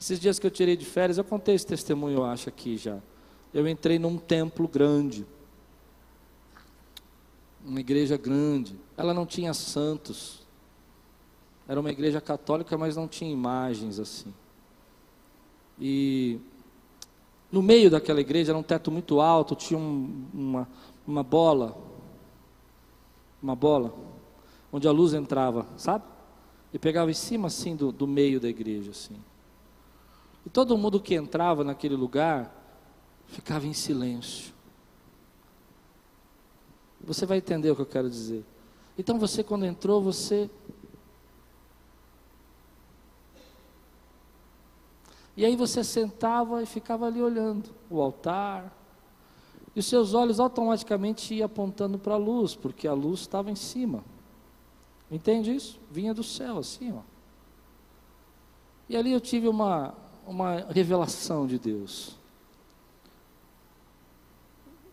[0.01, 2.99] Esses dias que eu tirei de férias, eu contei esse testemunho, eu acho, aqui já.
[3.53, 5.25] Eu entrei num templo grande,
[7.65, 8.77] uma igreja grande.
[8.97, 10.44] Ela não tinha santos.
[11.67, 14.33] Era uma igreja católica, mas não tinha imagens assim.
[15.81, 16.39] E
[17.51, 20.69] no meio daquela igreja era um teto muito alto, tinha um, uma,
[21.07, 21.77] uma bola,
[23.43, 23.95] uma bola,
[24.73, 26.05] onde a luz entrava, sabe?
[26.73, 29.17] E pegava em cima assim do, do meio da igreja, assim.
[30.45, 32.53] E todo mundo que entrava naquele lugar
[33.27, 34.53] ficava em silêncio.
[37.01, 38.45] Você vai entender o que eu quero dizer.
[38.99, 40.51] Então você, quando entrou, você.
[45.37, 48.73] E aí você sentava e ficava ali olhando o altar.
[49.75, 53.57] E os seus olhos automaticamente iam apontando para a luz, porque a luz estava em
[53.57, 54.05] cima.
[55.11, 55.81] Entende isso?
[55.91, 57.01] Vinha do céu, assim, ó.
[58.89, 59.95] E ali eu tive uma,
[60.27, 62.17] uma revelação de Deus.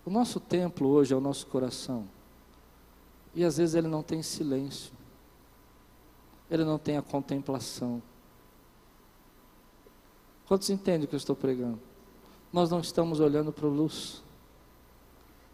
[0.06, 2.08] O nosso templo hoje é o nosso coração.
[3.36, 4.92] E às vezes ele não tem silêncio.
[6.50, 8.02] Ele não tem a contemplação.
[10.52, 11.80] Quantos entendem o que eu estou pregando?
[12.52, 14.22] Nós não estamos olhando para a luz.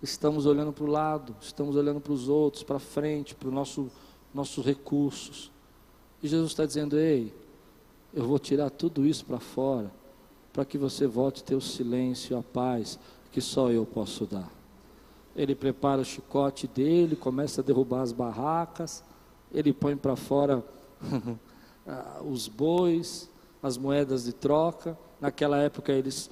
[0.02, 3.92] Estamos olhando para o lado, estamos olhando para os outros, para frente, para os nosso,
[4.34, 5.52] nossos recursos.
[6.24, 7.32] E Jesus está dizendo: Ei,
[8.12, 9.92] eu vou tirar tudo isso para fora,
[10.52, 12.98] para que você volte a ter o silêncio, a paz
[13.32, 14.52] que só eu posso dar.
[15.36, 19.04] Ele prepara o chicote dele, começa a derrubar as barracas,
[19.54, 20.66] ele põe para fora
[22.26, 23.30] os bois,
[23.62, 24.98] as moedas de troca.
[25.20, 26.30] Naquela época eles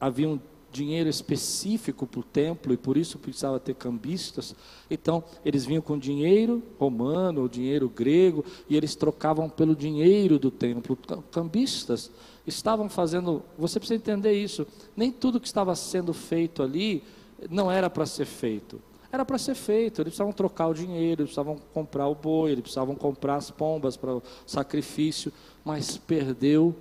[0.00, 0.40] haviam
[0.74, 4.56] dinheiro específico para o templo e por isso precisava ter cambistas.
[4.90, 10.50] Então, eles vinham com dinheiro romano ou dinheiro grego e eles trocavam pelo dinheiro do
[10.50, 10.98] templo.
[11.30, 12.10] Cambistas
[12.44, 17.04] estavam fazendo, você precisa entender isso, nem tudo que estava sendo feito ali
[17.48, 18.80] não era para ser feito.
[19.12, 22.62] Era para ser feito, eles precisavam trocar o dinheiro, eles precisavam comprar o boi, eles
[22.62, 25.32] precisavam comprar as pombas para o sacrifício,
[25.64, 26.74] mas perdeu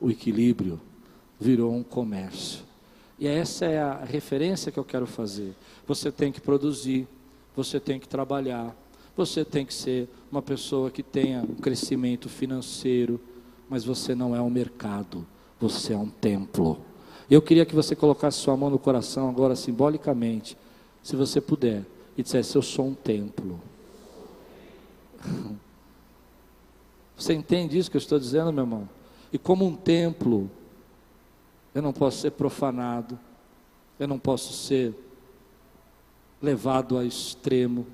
[0.00, 0.80] o equilíbrio,
[1.40, 2.62] virou um comércio.
[3.18, 5.54] E essa é a referência que eu quero fazer.
[5.86, 7.08] Você tem que produzir,
[7.56, 8.76] você tem que trabalhar,
[9.16, 13.20] você tem que ser uma pessoa que tenha um crescimento financeiro,
[13.68, 15.26] mas você não é um mercado,
[15.58, 16.78] você é um templo.
[17.30, 20.56] Eu queria que você colocasse sua mão no coração agora simbolicamente,
[21.02, 21.84] se você puder,
[22.16, 23.60] e dissesse: Eu sou um templo.
[27.16, 28.88] Você entende isso que eu estou dizendo, meu irmão?
[29.32, 30.50] E como um templo,
[31.74, 33.18] eu não posso ser profanado,
[33.98, 34.94] eu não posso ser
[36.40, 37.86] levado a extremo,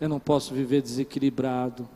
[0.00, 1.88] eu não posso viver desequilibrado.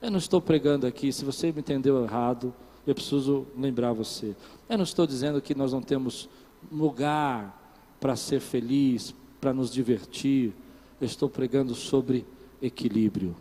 [0.00, 2.54] Eu não estou pregando aqui, se você me entendeu errado,
[2.86, 4.34] eu preciso lembrar você.
[4.68, 6.28] Eu não estou dizendo que nós não temos
[6.70, 10.54] lugar para ser feliz, para nos divertir.
[11.00, 12.26] Eu estou pregando sobre
[12.62, 13.34] equilíbrio.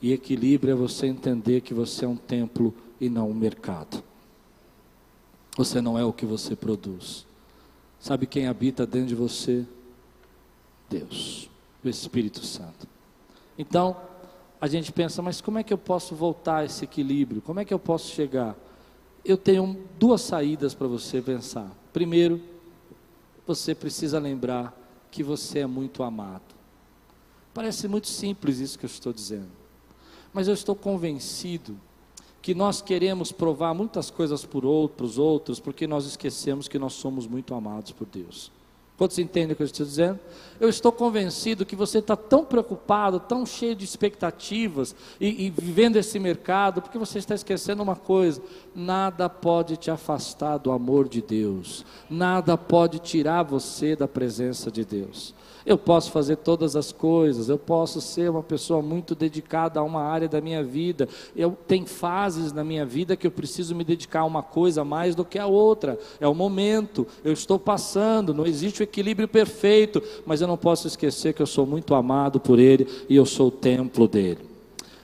[0.00, 4.02] E equilíbrio é você entender que você é um templo e não um mercado.
[5.56, 7.26] Você não é o que você produz.
[7.98, 9.66] Sabe quem habita dentro de você?
[10.88, 11.50] Deus,
[11.84, 12.86] o Espírito Santo.
[13.58, 13.96] Então,
[14.60, 17.42] a gente pensa, mas como é que eu posso voltar a esse equilíbrio?
[17.42, 18.56] Como é que eu posso chegar?
[19.24, 21.70] Eu tenho duas saídas para você pensar.
[21.92, 22.40] Primeiro,
[23.46, 24.76] você precisa lembrar
[25.10, 26.54] que você é muito amado.
[27.52, 29.48] Parece muito simples isso que eu estou dizendo,
[30.32, 31.76] mas eu estou convencido
[32.40, 37.26] que nós queremos provar muitas coisas por outros, outros, porque nós esquecemos que nós somos
[37.26, 38.50] muito amados por Deus.
[38.98, 40.18] Quantos entendem o que eu estou dizendo?
[40.58, 45.96] Eu estou convencido que você está tão preocupado, tão cheio de expectativas e, e, vivendo
[45.96, 48.42] esse mercado, porque você está esquecendo uma coisa:
[48.74, 54.84] nada pode te afastar do amor de Deus, nada pode tirar você da presença de
[54.84, 55.32] Deus.
[55.66, 60.02] Eu posso fazer todas as coisas, eu posso ser uma pessoa muito dedicada a uma
[60.02, 61.08] área da minha vida.
[61.36, 65.14] Eu tenho fases na minha vida que eu preciso me dedicar a uma coisa mais
[65.14, 65.98] do que a outra.
[66.20, 70.86] É o momento, eu estou passando, não existe o equilíbrio perfeito, mas eu não posso
[70.86, 74.40] esquecer que eu sou muito amado por ele e eu sou o templo dele.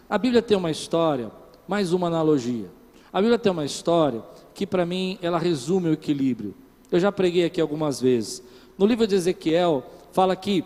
[0.09, 1.31] A Bíblia tem uma história,
[1.67, 2.71] mais uma analogia.
[3.13, 4.23] A Bíblia tem uma história
[4.55, 6.55] que para mim ela resume o equilíbrio.
[6.91, 8.43] Eu já preguei aqui algumas vezes.
[8.79, 10.65] No livro de Ezequiel, fala que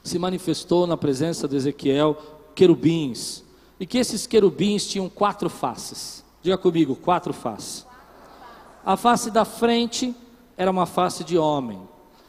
[0.00, 2.16] se manifestou na presença de Ezequiel
[2.54, 3.42] querubins,
[3.80, 6.24] e que esses querubins tinham quatro faces.
[6.40, 7.84] Diga comigo, quatro faces.
[8.86, 10.14] A face da frente
[10.56, 11.80] era uma face de homem,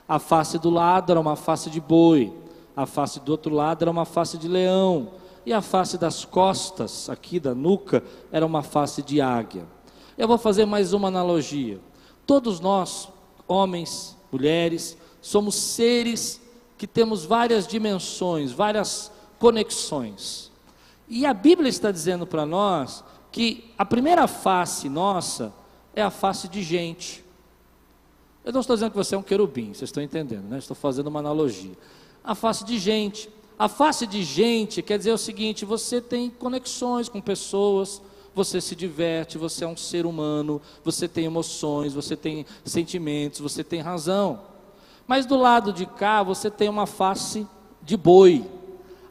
[0.08, 2.34] a face do lado era uma face de boi,
[2.76, 5.12] a face do outro lado era uma face de leão,
[5.46, 9.68] e a face das costas, aqui da nuca, era uma face de águia.
[10.18, 11.80] Eu vou fazer mais uma analogia.
[12.26, 13.10] Todos nós,
[13.48, 16.42] homens, mulheres, somos seres
[16.78, 20.52] que temos várias dimensões, várias conexões.
[21.08, 25.54] E a Bíblia está dizendo para nós que a primeira face nossa
[25.96, 27.24] é a face de gente.
[28.44, 30.58] Eu não estou dizendo que você é um querubim, vocês estão entendendo, né?
[30.58, 31.78] Estou fazendo uma analogia.
[32.24, 33.30] A face de gente.
[33.58, 38.02] A face de gente quer dizer o seguinte: você tem conexões com pessoas,
[38.34, 43.64] você se diverte, você é um ser humano, você tem emoções, você tem sentimentos, você
[43.64, 44.49] tem razão.
[45.10, 47.48] Mas do lado de cá você tem uma face
[47.82, 48.46] de boi.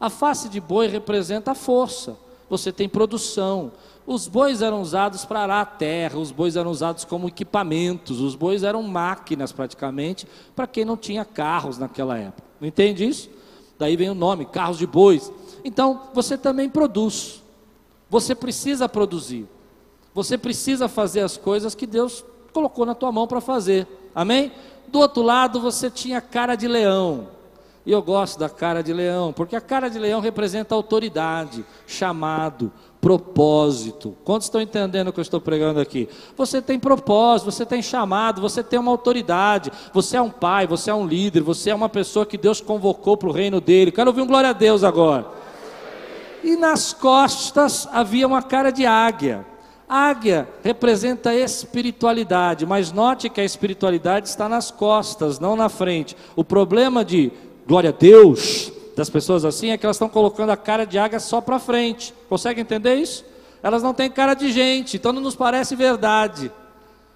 [0.00, 2.16] A face de boi representa a força.
[2.48, 3.72] Você tem produção.
[4.06, 8.36] Os bois eram usados para arar a terra, os bois eram usados como equipamentos, os
[8.36, 12.46] bois eram máquinas praticamente, para quem não tinha carros naquela época.
[12.60, 13.28] Não entende isso?
[13.76, 15.32] Daí vem o nome, carros de bois.
[15.64, 17.42] Então, você também produz.
[18.08, 19.48] Você precisa produzir.
[20.14, 23.84] Você precisa fazer as coisas que Deus colocou na tua mão para fazer.
[24.14, 24.52] Amém?
[24.90, 27.28] Do outro lado você tinha cara de leão.
[27.84, 32.70] E eu gosto da cara de leão, porque a cara de leão representa autoridade, chamado,
[33.00, 34.14] propósito.
[34.24, 36.06] Quantos estão entendendo o que eu estou pregando aqui?
[36.36, 40.90] Você tem propósito, você tem chamado, você tem uma autoridade, você é um pai, você
[40.90, 43.90] é um líder, você é uma pessoa que Deus convocou para o reino dele.
[43.90, 45.26] Quero ouvir um glória a Deus agora.
[46.44, 49.46] E nas costas havia uma cara de águia.
[49.88, 56.14] Águia representa espiritualidade, mas note que a espiritualidade está nas costas, não na frente.
[56.36, 57.32] O problema de
[57.66, 61.18] glória a Deus das pessoas assim é que elas estão colocando a cara de águia
[61.18, 62.12] só para frente.
[62.28, 63.24] Consegue entender isso?
[63.62, 66.52] Elas não têm cara de gente, então não nos parece verdade.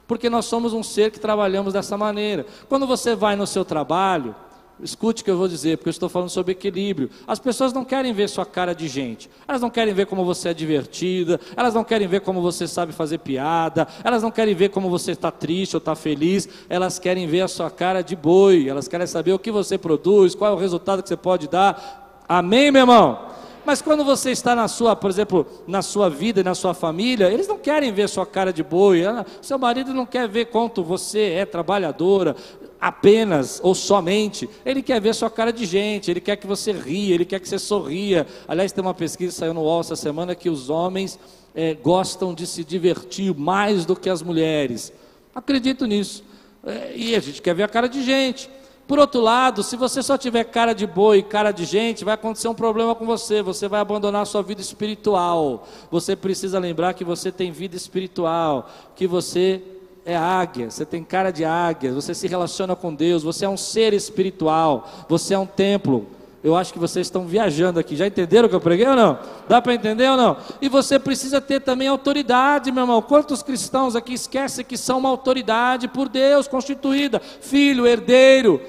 [0.06, 2.46] Porque nós somos um ser que trabalhamos dessa maneira.
[2.68, 4.34] Quando você vai no seu trabalho,
[4.82, 7.08] Escute o que eu vou dizer, porque eu estou falando sobre equilíbrio.
[7.26, 9.30] As pessoas não querem ver sua cara de gente.
[9.46, 11.40] Elas não querem ver como você é divertida.
[11.56, 13.86] Elas não querem ver como você sabe fazer piada.
[14.02, 16.48] Elas não querem ver como você está triste ou está feliz.
[16.68, 18.68] Elas querem ver a sua cara de boi.
[18.68, 22.24] Elas querem saber o que você produz, qual é o resultado que você pode dar.
[22.28, 23.32] Amém, meu irmão?
[23.64, 27.30] Mas quando você está na sua, por exemplo, na sua vida e na sua família,
[27.30, 29.02] eles não querem ver sua cara de boi.
[29.40, 32.34] Seu marido não quer ver quanto você é trabalhadora,
[32.82, 37.14] apenas ou somente, ele quer ver sua cara de gente, ele quer que você ria,
[37.14, 38.26] ele quer que você sorria.
[38.48, 41.16] Aliás, tem uma pesquisa que saiu no UOL essa semana que os homens
[41.54, 44.92] é, gostam de se divertir mais do que as mulheres.
[45.32, 46.24] Acredito nisso.
[46.66, 48.50] É, e a gente quer ver a cara de gente.
[48.88, 52.48] Por outro lado, se você só tiver cara de boi, cara de gente, vai acontecer
[52.48, 53.42] um problema com você.
[53.42, 55.68] Você vai abandonar sua vida espiritual.
[55.88, 59.62] Você precisa lembrar que você tem vida espiritual, que você
[60.04, 63.56] é águia, você tem cara de águia, você se relaciona com Deus, você é um
[63.56, 66.06] ser espiritual, você é um templo.
[66.42, 67.94] Eu acho que vocês estão viajando aqui.
[67.94, 69.16] Já entenderam o que eu preguei ou não?
[69.48, 70.36] Dá para entender ou não?
[70.60, 73.00] E você precisa ter também autoridade, meu irmão.
[73.00, 77.20] Quantos cristãos aqui esquecem que são uma autoridade por Deus constituída?
[77.20, 78.60] Filho, herdeiro.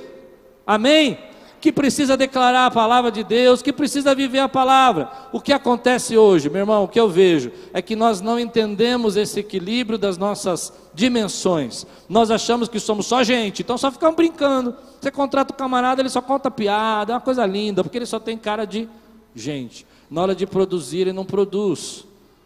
[0.67, 1.17] Amém?
[1.63, 5.09] Que precisa declarar a palavra de Deus, que precisa viver a palavra.
[5.31, 9.15] O que acontece hoje, meu irmão, o que eu vejo é que nós não entendemos
[9.15, 11.87] esse equilíbrio das nossas dimensões.
[12.09, 14.75] Nós achamos que somos só gente, então só ficamos brincando.
[14.99, 18.19] Você contrata o camarada, ele só conta piada, é uma coisa linda, porque ele só
[18.19, 18.89] tem cara de
[19.33, 19.87] gente.
[20.11, 22.03] Na hora de produzir, ele não produz.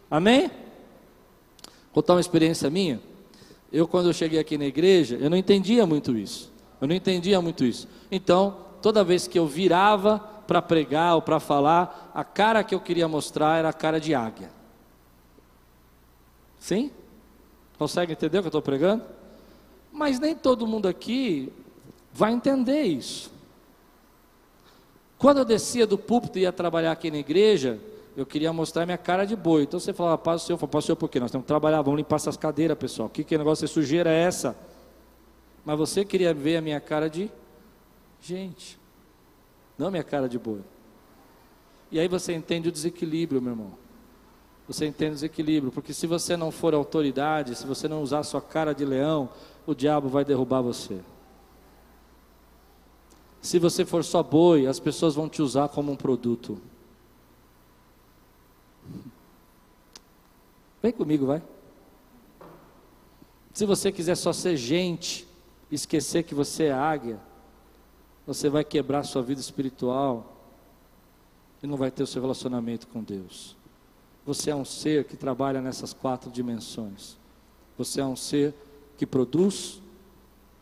[0.08, 0.42] Amém?
[0.46, 3.00] Vou contar uma experiência minha.
[3.72, 6.52] Eu, quando eu cheguei aqui na igreja, eu não entendia muito isso.
[6.80, 7.88] Eu não entendia muito isso.
[8.12, 12.80] Então, toda vez que eu virava para pregar ou para falar, a cara que eu
[12.80, 14.50] queria mostrar era a cara de águia.
[16.58, 16.90] Sim?
[17.78, 19.04] Consegue entender o que eu estou pregando?
[19.92, 21.52] Mas nem todo mundo aqui
[22.12, 23.30] vai entender isso.
[25.18, 27.78] Quando eu descia do púlpito e ia trabalhar aqui na igreja,
[28.16, 29.62] eu queria mostrar minha cara de boi.
[29.62, 31.20] Então você falava, paz o Senhor, paz o Senhor, por quê?
[31.20, 33.08] Nós temos que trabalhar, vamos limpar essas cadeiras, pessoal.
[33.08, 34.56] Que, que negócio de sujeira é essa?
[35.64, 37.30] Mas você queria ver a minha cara de
[38.20, 38.78] gente,
[39.76, 40.60] não minha cara de boi.
[41.90, 43.72] E aí você entende o desequilíbrio, meu irmão.
[44.66, 48.42] Você entende o desequilíbrio, porque se você não for autoridade, se você não usar sua
[48.42, 49.30] cara de leão,
[49.66, 51.00] o diabo vai derrubar você.
[53.40, 56.60] Se você for só boi, as pessoas vão te usar como um produto.
[60.82, 61.42] Vem comigo, vai.
[63.54, 65.26] Se você quiser só ser gente,
[65.70, 67.18] esquecer que você é águia,
[68.28, 70.36] você vai quebrar sua vida espiritual
[71.62, 73.56] e não vai ter o seu relacionamento com Deus.
[74.26, 77.16] Você é um ser que trabalha nessas quatro dimensões.
[77.78, 78.52] Você é um ser
[78.98, 79.80] que produz,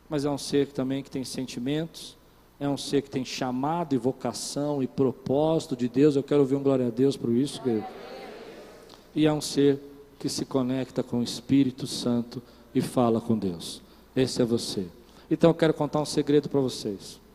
[0.09, 2.17] mas é um ser também que tem sentimentos,
[2.61, 6.15] é um ser que tem chamado e vocação e propósito de Deus.
[6.15, 7.85] Eu quero ouvir um glória a Deus por isso, querido.
[9.13, 9.81] E é um ser
[10.21, 12.41] que se conecta com o Espírito Santo
[12.73, 13.83] e fala com Deus.
[14.15, 14.87] Esse é você.
[15.29, 17.26] Então eu quero contar um segredo para vocês.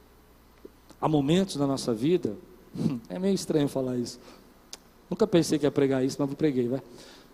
[1.02, 2.36] Há momentos na nossa vida,
[3.10, 4.20] é meio estranho falar isso.
[5.10, 6.82] Nunca pensei que ia pregar isso, mas preguei, vai.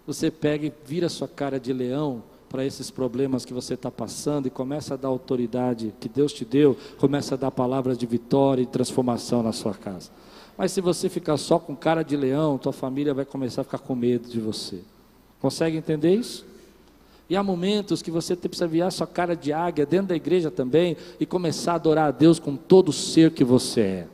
[0.07, 4.47] Você pega e vira sua cara de leão para esses problemas que você está passando
[4.47, 8.61] e começa a dar autoridade que Deus te deu, começa a dar palavras de vitória
[8.61, 10.09] e transformação na sua casa.
[10.57, 13.79] Mas se você ficar só com cara de leão, tua família vai começar a ficar
[13.79, 14.81] com medo de você.
[15.39, 16.45] Consegue entender isso?
[17.29, 20.95] E há momentos que você precisa virar sua cara de águia dentro da igreja também
[21.19, 24.07] e começar a adorar a Deus com todo o ser que você é.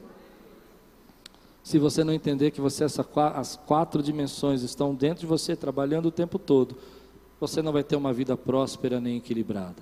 [1.64, 6.08] Se você não entender que você essa, as quatro dimensões estão dentro de você trabalhando
[6.08, 6.76] o tempo todo,
[7.40, 9.76] você não vai ter uma vida próspera nem equilibrada.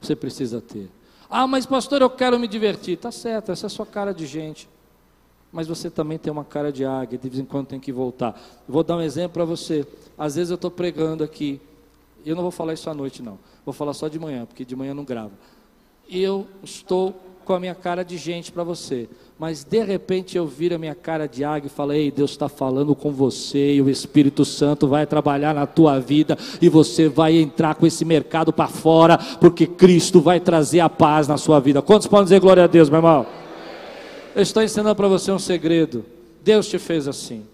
[0.00, 0.88] Você precisa ter.
[1.28, 2.96] Ah, mas pastor, eu quero me divertir.
[2.96, 4.68] Tá certo, essa é a sua cara de gente.
[5.52, 8.40] Mas você também tem uma cara de águia, de vez em quando tem que voltar.
[8.68, 9.86] Vou dar um exemplo para você.
[10.16, 11.60] Às vezes eu estou pregando aqui
[12.30, 13.38] eu não vou falar isso à noite, não.
[13.64, 15.32] Vou falar só de manhã, porque de manhã não grava.
[16.08, 17.14] Eu estou
[17.46, 19.08] com a minha cara de gente para você.
[19.38, 22.48] Mas de repente eu viro a minha cara de águia e falo: Ei, Deus está
[22.48, 27.36] falando com você e o Espírito Santo vai trabalhar na tua vida e você vai
[27.36, 31.80] entrar com esse mercado para fora, porque Cristo vai trazer a paz na sua vida.
[31.80, 33.26] Quantos podem dizer glória a Deus, meu irmão?
[34.34, 36.04] Eu estou ensinando para você um segredo.
[36.42, 37.44] Deus te fez assim.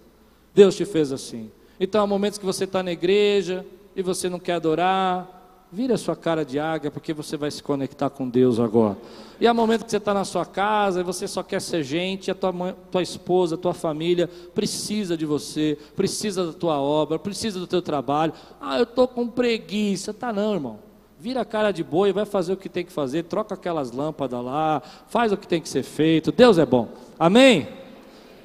[0.55, 1.51] Deus te fez assim.
[1.79, 3.65] Então há momentos que você está na igreja,
[3.95, 7.63] e você não quer adorar, vira a sua cara de águia, porque você vai se
[7.63, 8.99] conectar com Deus agora.
[9.41, 12.31] E há momento que você está na sua casa e você só quer ser gente,
[12.31, 17.19] a tua, mãe, tua esposa, a tua família precisa de você, precisa da tua obra,
[17.19, 18.35] precisa do teu trabalho.
[18.61, 20.13] Ah, eu estou com preguiça.
[20.13, 20.79] Tá não, irmão.
[21.19, 24.45] Vira a cara de boi, vai fazer o que tem que fazer, troca aquelas lâmpadas
[24.45, 26.31] lá, faz o que tem que ser feito.
[26.33, 26.89] Deus é bom.
[27.19, 27.69] Amém?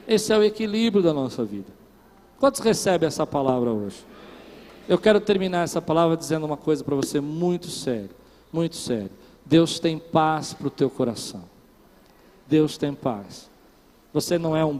[0.07, 1.67] Esse é o equilíbrio da nossa vida.
[2.39, 3.97] Quantos recebem essa palavra hoje?
[4.87, 8.11] Eu quero terminar essa palavra dizendo uma coisa para você muito sério,
[8.53, 9.11] muito sério.
[9.45, 11.43] Deus tem paz para o teu coração.
[12.47, 13.49] Deus tem paz.
[14.13, 14.79] Você não é um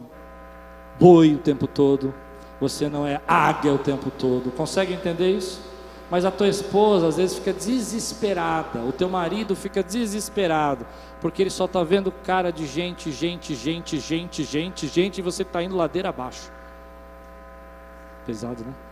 [0.97, 2.13] boi o tempo todo,
[2.59, 4.49] você não é águia o tempo todo.
[4.51, 5.61] Consegue entender isso?
[6.09, 10.85] Mas a tua esposa às vezes fica desesperada, o teu marido fica desesperado,
[11.19, 15.43] porque ele só está vendo cara de gente, gente, gente, gente, gente, gente, e você
[15.43, 16.49] está indo ladeira abaixo.
[18.25, 18.86] Pesado, né?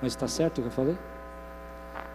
[0.00, 0.98] Mas está certo o que eu falei?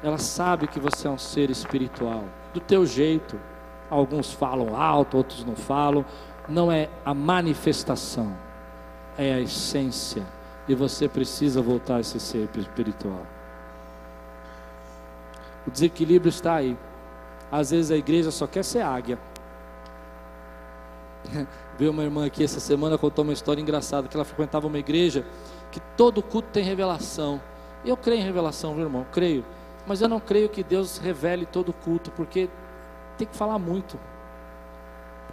[0.03, 2.23] Ela sabe que você é um ser espiritual,
[2.53, 3.39] do teu jeito.
[3.89, 6.05] Alguns falam alto, outros não falam.
[6.47, 8.35] Não é a manifestação,
[9.17, 10.23] é a essência.
[10.67, 13.25] E você precisa voltar a esse ser espiritual.
[15.67, 16.77] O desequilíbrio está aí.
[17.51, 19.19] Às vezes a igreja só quer ser águia.
[21.77, 25.25] Veio uma irmã aqui essa semana contou uma história engraçada que ela frequentava uma igreja
[25.71, 27.41] que todo culto tem revelação.
[27.85, 29.45] Eu creio em revelação, meu irmão, creio.
[29.85, 32.49] Mas eu não creio que Deus revele todo culto, porque
[33.17, 33.99] tem que falar muito.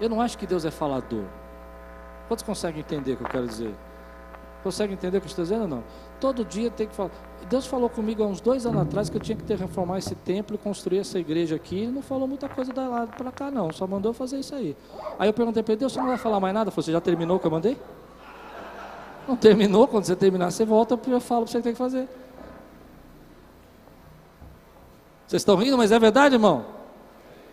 [0.01, 1.25] Eu não acho que Deus é falador.
[2.29, 3.75] Quantos conseguem entender o que eu quero dizer?
[4.63, 5.85] Consegue entender o que eu estou dizendo ou não?
[6.21, 7.11] Todo dia tem que falar.
[7.49, 10.15] Deus falou comigo há uns dois anos atrás que eu tinha que ter reformar esse
[10.15, 11.81] templo e construir essa igreja aqui.
[11.81, 13.73] Ele não falou muita coisa da lá para cá, não.
[13.73, 14.77] Só mandou fazer isso aí.
[15.19, 16.71] Aí eu perguntei para ele, Deus, você não vai falar mais nada?
[16.71, 17.77] Você já terminou o que eu mandei?
[19.27, 19.89] Não terminou?
[19.89, 22.09] Quando você terminar, você volta e eu falo você que tem que fazer.
[25.33, 26.63] Vocês estão rindo, mas é verdade, irmão?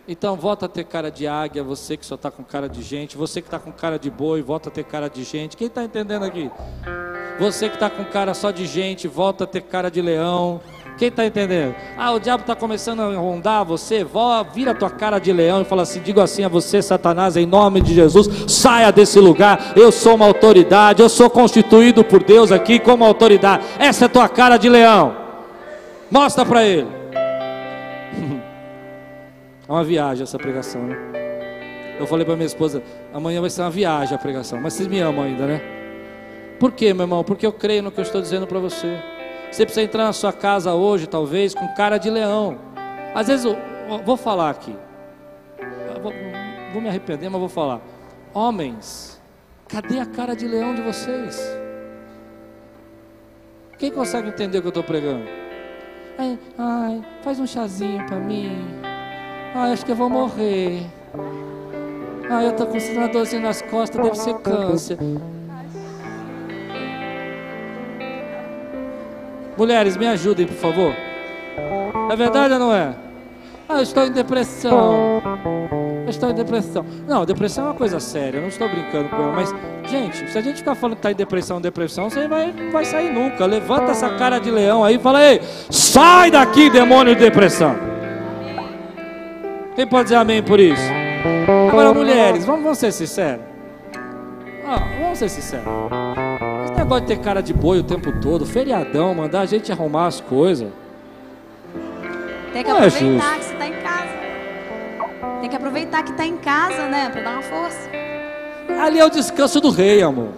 [0.05, 3.15] Então volta a ter cara de águia, você que só está com cara de gente,
[3.15, 5.55] você que está com cara de boi, volta a ter cara de gente.
[5.55, 6.51] Quem está entendendo aqui?
[7.39, 10.59] Você que está com cara só de gente, volta a ter cara de leão.
[10.97, 11.73] Quem está entendendo?
[11.97, 15.63] Ah, o diabo está começando a rondar você, vó, vira tua cara de leão e
[15.63, 19.71] fala assim: digo assim a você, Satanás, em nome de Jesus, saia desse lugar.
[19.77, 23.63] Eu sou uma autoridade, eu sou constituído por Deus aqui como autoridade.
[23.79, 25.15] Essa é tua cara de leão.
[26.11, 26.98] Mostra para ele.
[29.69, 30.97] É uma viagem essa pregação, né?
[31.99, 32.81] Eu falei para minha esposa,
[33.13, 35.61] amanhã vai ser uma viagem a pregação, mas vocês me amam ainda, né?
[36.59, 37.23] Por quê, meu irmão?
[37.23, 38.99] Porque eu creio no que eu estou dizendo para você.
[39.51, 42.57] Você precisa entrar na sua casa hoje, talvez, com cara de leão.
[43.13, 43.55] Às vezes, eu,
[43.87, 44.75] eu vou falar aqui.
[46.01, 46.13] Vou,
[46.73, 47.79] vou me arrepender, mas vou falar.
[48.33, 49.21] Homens,
[49.67, 51.39] cadê a cara de leão de vocês?
[53.77, 55.25] Quem consegue entender o que eu estou pregando?
[56.17, 58.88] Ai, ai, faz um chazinho para mim.
[59.53, 60.85] Ah, acho que eu vou morrer.
[62.29, 64.97] Ah, eu tô com uma dorzinha nas costas, deve ser câncer.
[69.57, 70.93] Mulheres, me ajudem, por favor.
[72.11, 72.95] É verdade ou não é?
[73.67, 75.21] Ah, eu estou em depressão.
[76.03, 76.85] Eu estou em depressão.
[77.07, 79.33] Não, depressão é uma coisa séria, eu não estou brincando com ela.
[79.33, 79.53] Mas,
[79.89, 82.85] gente, se a gente ficar falando que está em depressão, depressão, você vai, não vai
[82.85, 83.45] sair nunca.
[83.45, 87.75] Levanta essa cara de leão aí e fala: Ei, sai daqui, demônio de depressão.
[89.79, 90.83] Quem pode dizer amém por isso?
[91.69, 93.45] Agora, mulheres, vamos, vamos ser sinceros.
[94.67, 95.65] Ah, vamos ser sinceros.
[96.65, 100.07] Esse negócio de ter cara de boi o tempo todo, feriadão, mandar a gente arrumar
[100.07, 100.67] as coisas.
[102.51, 104.09] Tem que é aproveitar que você está em casa.
[105.39, 107.09] Tem que aproveitar que está em casa, né?
[107.09, 107.89] Para dar uma força.
[108.81, 110.33] Ali é o descanso do rei, amor.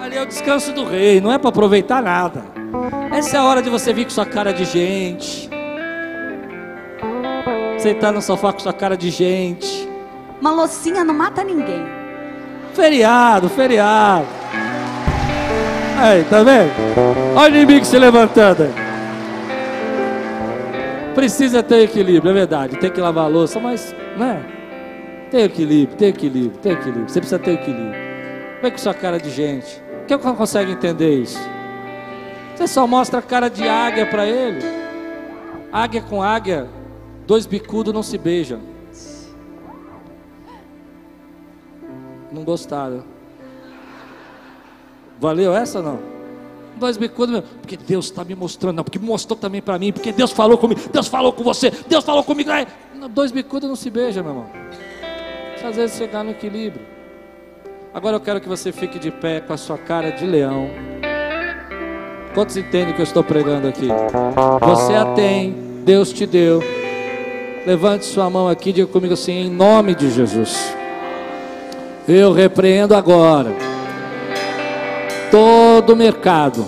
[0.00, 2.42] Ali é o descanso do rei, não é para aproveitar nada.
[3.12, 5.49] Essa é a hora de você vir com sua cara de gente
[7.80, 9.88] Sentar no sofá com sua cara de gente.
[10.38, 11.82] Uma loucinha não mata ninguém.
[12.74, 14.26] Feriado, feriado.
[15.98, 16.70] Aí, tá vendo?
[17.34, 18.68] Olha o inimigo se levantando.
[21.14, 22.76] Precisa ter equilíbrio, é verdade.
[22.76, 24.44] Tem que lavar a louça, mas, né?
[25.30, 27.08] Tem equilíbrio, tem equilíbrio, tem equilíbrio.
[27.08, 27.98] Você precisa ter equilíbrio.
[28.60, 29.82] Vem com sua cara de gente.
[30.06, 31.40] Quem consegue entender isso?
[32.54, 34.60] Você só mostra a cara de águia para ele.
[35.72, 36.68] Águia com águia
[37.30, 38.58] Dois bicudos não se beijam.
[42.32, 43.04] Não gostaram.
[45.20, 46.00] Valeu essa não?
[46.74, 50.32] Dois bicudos, porque Deus está me mostrando, não, porque mostrou também para mim, porque Deus
[50.32, 52.50] falou comigo, Deus falou com você, Deus falou comigo.
[52.50, 52.66] Ai,
[53.12, 54.50] dois bicudos não se beijam, meu irmão.
[55.64, 56.84] Às vezes chegar no equilíbrio.
[57.94, 60.68] Agora eu quero que você fique de pé com a sua cara de leão.
[62.34, 63.86] Quantos entendem que eu estou pregando aqui?
[64.62, 65.52] Você a tem,
[65.84, 66.79] Deus te deu.
[67.66, 70.74] Levante sua mão aqui e diga comigo assim, em nome de Jesus.
[72.08, 73.52] Eu repreendo agora
[75.30, 76.66] todo o mercado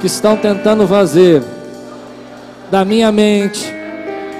[0.00, 1.42] que estão tentando fazer
[2.70, 3.72] da minha mente,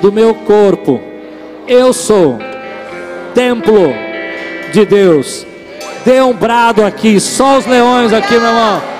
[0.02, 1.00] do meu corpo.
[1.66, 2.38] Eu sou
[3.34, 3.94] templo
[4.72, 5.46] de Deus.
[6.04, 8.93] Dê um brado aqui, só os leões aqui, meu irmão.